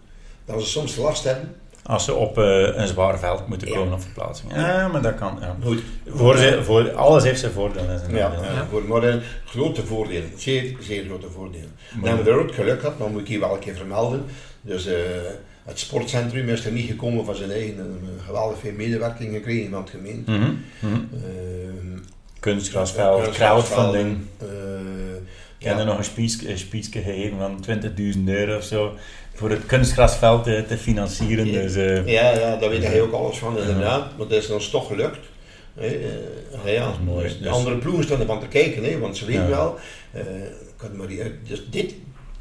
[0.44, 1.54] Dat ze soms last hebben.
[1.86, 3.74] Als ze op eh, een zwaar veld moeten Ja.
[3.74, 4.52] komen op verplaatsing.
[4.54, 5.38] Ja, maar dat kan.
[5.40, 5.56] Ja.
[5.62, 5.82] Goed.
[6.08, 7.98] Voor ze, voor, alles heeft zijn voordelen.
[7.98, 8.54] zijn Ja, nadelen.
[8.54, 8.66] ja.
[8.70, 10.30] Voor, maar een grote voordelen.
[10.36, 11.70] Zeer, zeer grote voordelen.
[11.92, 13.76] Maar- Dan hebben we er ook geluk gehad, maar moet ik hier wel een keer
[13.76, 14.24] vermelden.
[14.60, 14.94] Dus eh,
[15.64, 17.76] het sportcentrum is er niet gekomen van zijn eigen.
[17.76, 20.30] We hebben geweldig veel medewerking gekregen van het gemeente.
[20.30, 20.50] Mhm.
[20.82, 21.98] Ehm,
[22.40, 24.18] Kunstgrasveld, crowdfunding.
[25.64, 27.64] Ik heb er nog een spiesje gegeven van
[28.16, 28.92] 20.000 euro of zo
[29.34, 31.46] voor het kunstgrasveld te, te financieren.
[31.46, 31.52] Ja.
[31.62, 34.18] Dus, eh, Ja, ja, daar weet hij ook alles van, inderdaad.
[34.18, 35.18] Maar dat is ons toch gelukt.
[35.74, 35.86] Hè,
[36.64, 37.22] eh, ja, mooi.
[37.24, 39.48] Dus de Dus- andere ploegen staan ervan te kijken, hè, want ze weten Ja.
[39.48, 39.78] wel.
[40.76, 41.94] kan maar, die- dus dit,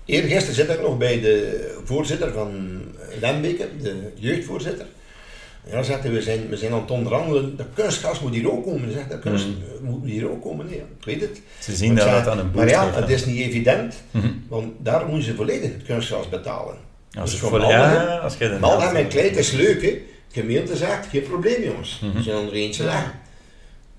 [0.05, 2.82] eergisteren zit ik nog bij de voorzitter van
[3.19, 4.86] Lembeke, de jeugdvoorzitter.
[5.72, 8.64] Ja, zegt hij, we zijn, we zijn aan het onderhandelen, de kunstgas moet hier ook
[8.64, 8.91] komen.
[8.91, 9.55] Zegt, de kunst Mhm.
[9.55, 10.66] eh, moet hier ook komen.
[10.66, 11.41] Nee, ik weet het.
[11.59, 14.28] ze zien dat Maar dat aan een Maar boost ja, het is niet evident, Mhm.
[14.47, 16.76] want daar moeten ze volledig het kunstgas betalen.
[17.20, 20.01] Als, Dus voor ja, als je de Maldhem en Kleit is leuk, hè.
[20.32, 21.99] Gemeente zegt, geen probleem jongens.
[22.03, 22.18] Mhm.
[22.18, 23.11] We zijn onder eentje leggen.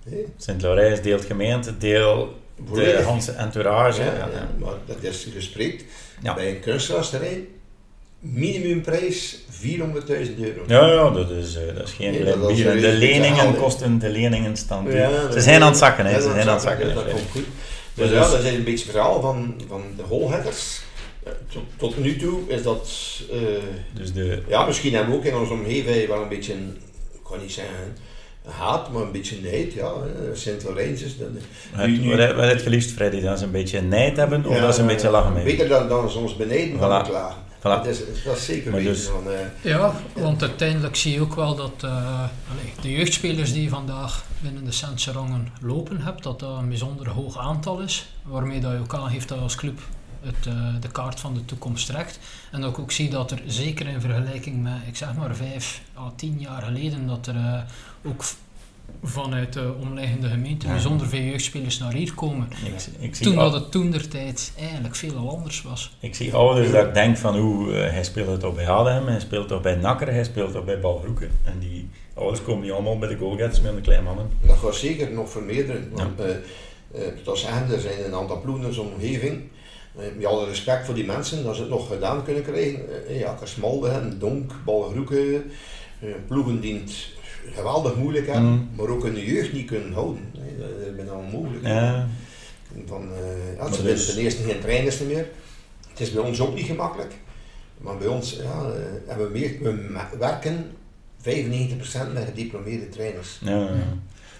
[0.09, 2.39] Hè, Sint-Laurijs deelt gemeente, deel
[2.73, 3.01] de.
[3.05, 4.03] Hanse entourage.
[4.03, 4.49] Ja, Ja, ja, ja.
[4.59, 5.85] maar dat is gespreekt.
[6.23, 6.35] Ja.
[6.35, 7.47] Bij een kunstgrasterrein,
[8.33, 10.63] minimumprijs 400.000 euro.
[10.67, 14.09] Ja, ja, dat is, eh, dat is geen Nee, dat is De leningen kosten, de
[14.09, 14.55] leningen.
[14.91, 16.21] Ja, Ze zijn aan het zakken, hè.
[16.21, 16.85] Ze zijn aan het zakken.
[16.87, 17.45] dus dat komt goed.
[17.95, 20.81] Dus Dus- ja, dat is een beetje het verhaal van, van de holheaders.
[21.25, 22.89] Ja, Tot, tot nu toe is dat,
[23.33, 23.39] eh,
[23.93, 26.53] Dus de, ja, misschien hebben we ook in onze omgeving wel een beetje,
[27.13, 27.75] ik kan niet zeggen,
[28.49, 29.93] haat, maar een beetje neid, ja.
[30.33, 31.29] Sint-Lorijns is dat.
[32.37, 33.21] Wat het geliefst, Freddy?
[33.21, 35.45] Dat ze een beetje neid hebben of dat ze een beetje lachen mee?
[35.45, 37.09] Beter dan, dan soms beneden van Voilà.
[37.09, 37.43] klagen.
[37.65, 37.83] Voilà.
[37.83, 38.93] Dat, is, dat is zeker weten.
[38.93, 42.25] dus- van, eh, Ja, want uiteindelijk zie je ook wel dat eh,
[42.81, 47.09] de jeugdspelers die je vandaag binnen de Sentse rangen lopen hebt, dat dat een bijzonder
[47.09, 48.07] hoog aantal is.
[48.23, 49.81] Waarmee dat je ook aangeeft dat je als club
[50.21, 52.19] het, eh, de kaart van de toekomst trekt.
[52.51, 55.81] En dat ik ook zie dat er zeker in vergelijking met, ik zeg maar, vijf
[55.99, 57.65] à tien jaar geleden, dat er
[58.05, 58.25] ook
[59.03, 60.73] vanuit de omliggende gemeente Ja.
[60.73, 62.49] bijzonder veel jeugdspelers naar hier komen.
[62.65, 65.97] Ik, ik, zie, Toen dat het toen der tijd eigenlijk veel anders was.
[66.01, 69.21] ik zie ouders dat ik denk van hoe hij speelt het toch bij Hadem, hij
[69.21, 71.31] speelt toch bij Nakker, hij speelt toch bij Balbroeken.
[71.45, 74.31] En die ouders komen niet allemaal bij de goalgetters met een klein mannen.
[74.47, 75.89] Dat gaat zeker nog vermeerderen.
[75.93, 79.43] Want, eh, eh, dat zeggen, er zijn een aantal ploegen in omgeving.
[79.99, 83.07] eh, met alle respect voor die mensen, dat ze het nog gedaan kunnen krijgen.
[83.09, 85.51] Eh, ja, Kasmalden, Donk, Balgeroeken,
[86.01, 87.09] eh, ploegen die het
[87.53, 88.69] geweldig moeilijk hebben, Mm.
[88.77, 90.23] maar ook hun jeugd niet kunnen houden.
[90.59, 91.67] Dat is bijna onmogelijk.
[91.67, 92.09] Ja,
[92.87, 95.27] Van, eh, ja, ze dus- hebben ten eerste geen trainers meer.
[95.89, 97.13] Het is bij ons ook niet gemakkelijk.
[97.79, 98.73] Maar bij ons ja, eh,
[99.07, 100.71] hebben we, meer, we werken
[101.21, 103.39] 95% met gediplomeerde trainers.
[103.43, 103.69] ja, ja.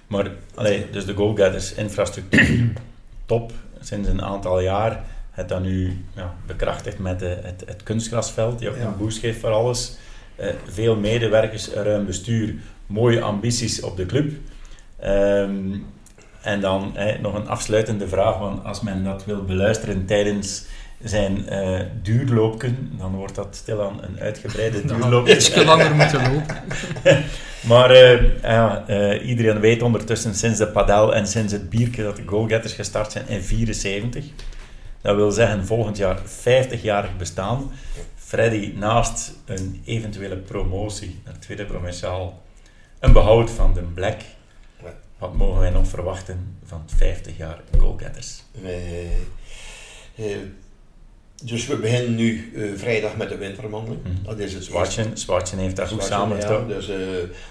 [0.07, 2.73] Maar, allee, dus de goalgetters infrastructuur
[3.27, 5.05] top sinds een aantal jaar.
[5.31, 9.41] Het dan nu ja, bekrachtigd met de, het, het kunstgrasveld, die ook een boost geeft
[9.41, 9.97] voor alles.
[10.37, 12.55] Eh, veel medewerkers, ruim bestuur,
[12.87, 14.33] mooie ambities op de club.
[15.01, 15.77] Ehm,
[16.43, 20.65] en dan eh, nog een afsluitende vraag, want als men dat wil beluisteren tijdens
[21.03, 25.29] zijn eh duurloopken, dan wordt dat stilaan een uitgebreide duurloop.
[25.29, 26.57] ietsje langer moeten lopen.
[27.67, 32.17] Maar eh, ja, eh, iedereen weet ondertussen sinds de padel en sinds het bierke dat
[32.17, 34.25] de goalgetters gestart zijn in 74.
[35.01, 37.71] Dat wil zeggen volgend jaar 50-jarig bestaan.
[38.15, 42.43] Freddy, naast een eventuele promotie naar tweede provinciaal,
[43.05, 44.21] een behoud van de Black.
[45.19, 48.43] Wat mogen wij nog verwachten van 50 jaar goalgetters?
[48.61, 49.09] Wij,
[50.15, 50.25] eh,
[51.43, 54.03] dus we beginnen nu eh, vrijdag met de winterwandeling.
[54.03, 54.25] Mhm.
[54.25, 54.65] Dat is het
[55.59, 56.61] heeft daar goed samen ja.
[56.61, 56.99] Dus eh,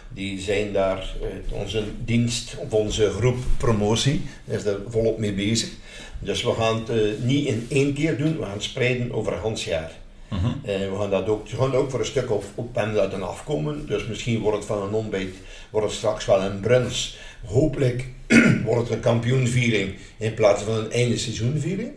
[0.10, 1.16] die zijn daar,
[1.50, 5.70] onze dienst of onze groep promotie is daar volop mee bezig.
[6.20, 9.40] Dus we gaan het niet in één keer doen, we gaan het spreiden over een
[9.64, 9.92] jaar.
[10.34, 10.48] Mhm.
[10.64, 13.88] Eh, we gaan dat ook, we gaan ook voor een stuk op, op pendelen afkomen.
[13.88, 15.36] Dus misschien wordt het van een ontbijt,
[15.70, 17.16] wordt het straks wel een brunch.
[17.46, 18.06] Hopelijk
[18.66, 21.92] wordt het een kampioenviering in plaats van een einde seizoenviering.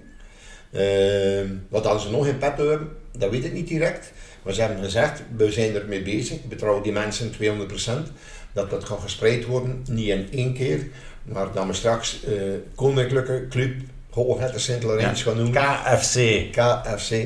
[0.71, 4.13] Eh, wat dan ze nog in petto hebben, dat weet ik niet direct.
[4.43, 6.37] Maar ze hebben gezegd, we zijn ermee bezig.
[6.37, 8.13] Ik betrouw die mensen 200%.
[8.53, 10.87] Dat dat gaat gespreid worden, niet in één keer.
[11.23, 12.33] Maar dat we straks eh
[12.75, 13.75] Koninklijke Club
[14.17, 15.53] Holgetter Sint-Laurens gaan noemen.
[15.53, 16.19] KFC.
[16.53, 17.25] KFC.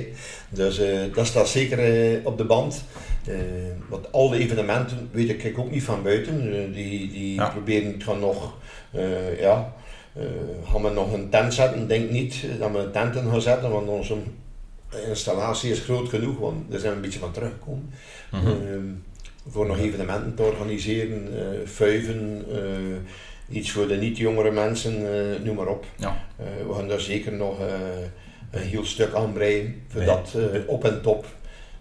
[0.48, 2.84] Dus eh, dat staat zeker eh, op de band.
[3.26, 3.34] Eh,
[3.88, 6.42] want al de evenementen weet ik ook niet van buiten.
[6.72, 7.48] Die die Ja.
[7.48, 8.54] proberen het gewoon nog,
[9.40, 9.72] ja,
[10.64, 11.80] gaan we nog een tent zetten?
[11.82, 14.16] Ik denk niet dat we een tent in gaan zetten, want onze
[15.08, 17.90] installatie is groot genoeg, want daar zijn we een beetje van teruggekomen.
[18.30, 18.46] Mhm.
[18.46, 18.86] Ehm,
[19.48, 22.44] voor nog evenementen te organiseren, eh vuiven,
[23.50, 25.84] iets voor de niet-jongere mensen, eh, noem maar op.
[25.96, 26.16] Ja.
[26.36, 27.66] Eh, we gaan daar zeker nog eh,
[28.50, 30.34] een heel stuk aan breien, voor dat
[30.66, 31.24] op en top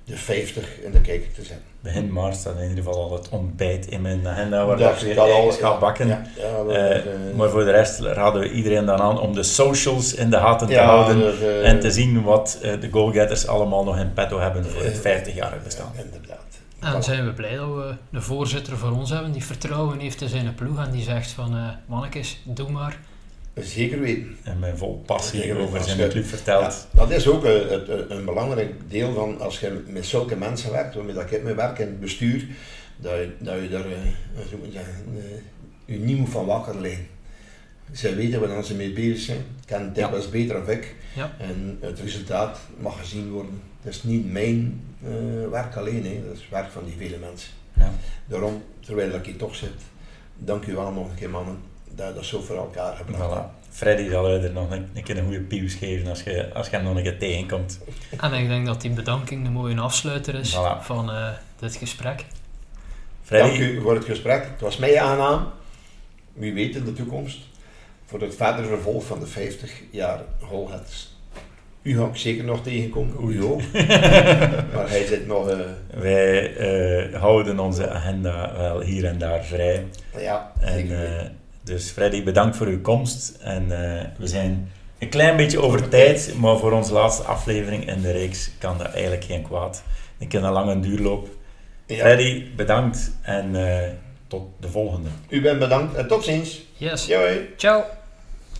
[0.05, 1.67] de 50 in de kijker te zetten.
[1.81, 4.99] Begin maart staat in ieder geval al het ontbijt in mijn agenda waar Dat ik
[4.99, 6.07] weer kan al- eigens ga bakken.
[6.07, 6.21] Ja,
[7.35, 10.67] Maar voor de rest raden we iedereen dan aan om de socials in de gaten
[10.67, 14.39] te ja, houden dus, en te zien wat eh, de goalgetters allemaal nog in petto
[14.39, 15.91] hebben voor het Eh, 50-jarig bestaan.
[16.03, 16.37] inderdaad.
[16.79, 20.29] En zijn we blij dat we een voorzitter voor ons hebben die vertrouwen heeft in
[20.29, 22.99] zijn ploeg en die zegt van eh mannetjes, doe maar.
[23.55, 24.37] Zeker weten.
[24.43, 26.87] En met vol passie Zeker, over zijn je- club vertelt.
[26.93, 30.71] Ja, dat is ook een, een, een belangrijk deel van als je met zulke mensen
[30.71, 32.45] werkt, waarmee dat ik mee werk in het bestuur,
[32.97, 33.91] dat je, dat je daar eh,
[34.49, 37.07] hoe moet ik zeggen, eh, je niet moet van wakker liggen.
[37.91, 40.01] Zij weten waar ze mee bezig zijn, kennen het Ja.
[40.03, 40.95] dikwijls beter dan ik.
[41.15, 41.31] Ja.
[41.39, 43.61] En het resultaat mag gezien worden.
[43.81, 46.21] Het is niet mijn eh, werk alleen, hè.
[46.25, 47.49] dat is het werk van die vele mensen.
[47.73, 47.91] Ja.
[48.27, 49.69] Daarom, terwijl ik hier toch zit,
[50.37, 51.57] dank u wel nog een keer mannen,
[51.95, 53.45] dat je dat zo voor elkaar gebracht hebt.
[53.47, 53.57] Voilà.
[53.69, 56.69] Freddy zal u er nog een, een keer een goede pieuws geven als je, als
[56.69, 57.79] je hem nog een keer tegenkomt.
[58.17, 60.81] En ik denk dat die bedanking een mooie afsluiter is Voilà.
[60.81, 61.29] van eh,
[61.59, 62.25] dit gesprek.
[63.23, 64.43] Freddy, Dank u voor het gesprek.
[64.51, 65.47] Het was mij aangenaam.
[66.33, 67.39] Wie weet in de toekomst.
[68.05, 71.17] Voor het verdere vervolg van de 50 jaar Holheads.
[71.89, 73.15] U ga ik zeker nog tegenkomen.
[73.29, 73.61] U ook.
[74.73, 75.49] maar hij zit nog...
[75.49, 75.57] eh,
[75.93, 79.85] wij eh, houden onze agenda wel hier en daar vrij.
[80.17, 81.25] ja, En, eh,
[81.63, 83.37] dus Freddy, bedankt voor uw komst.
[83.41, 88.01] En eh, we zijn een klein beetje over tijd, maar voor onze laatste aflevering in
[88.01, 89.83] de reeks kan dat eigenlijk geen kwaad.
[90.17, 91.27] Ik ken een lange duurloop.
[91.85, 93.89] ja, Freddy, bedankt en eh,
[94.27, 95.09] tot de volgende.
[95.29, 96.61] U bent bedankt en tot ziens.
[96.77, 97.09] Yes.
[97.57, 97.83] Ciao.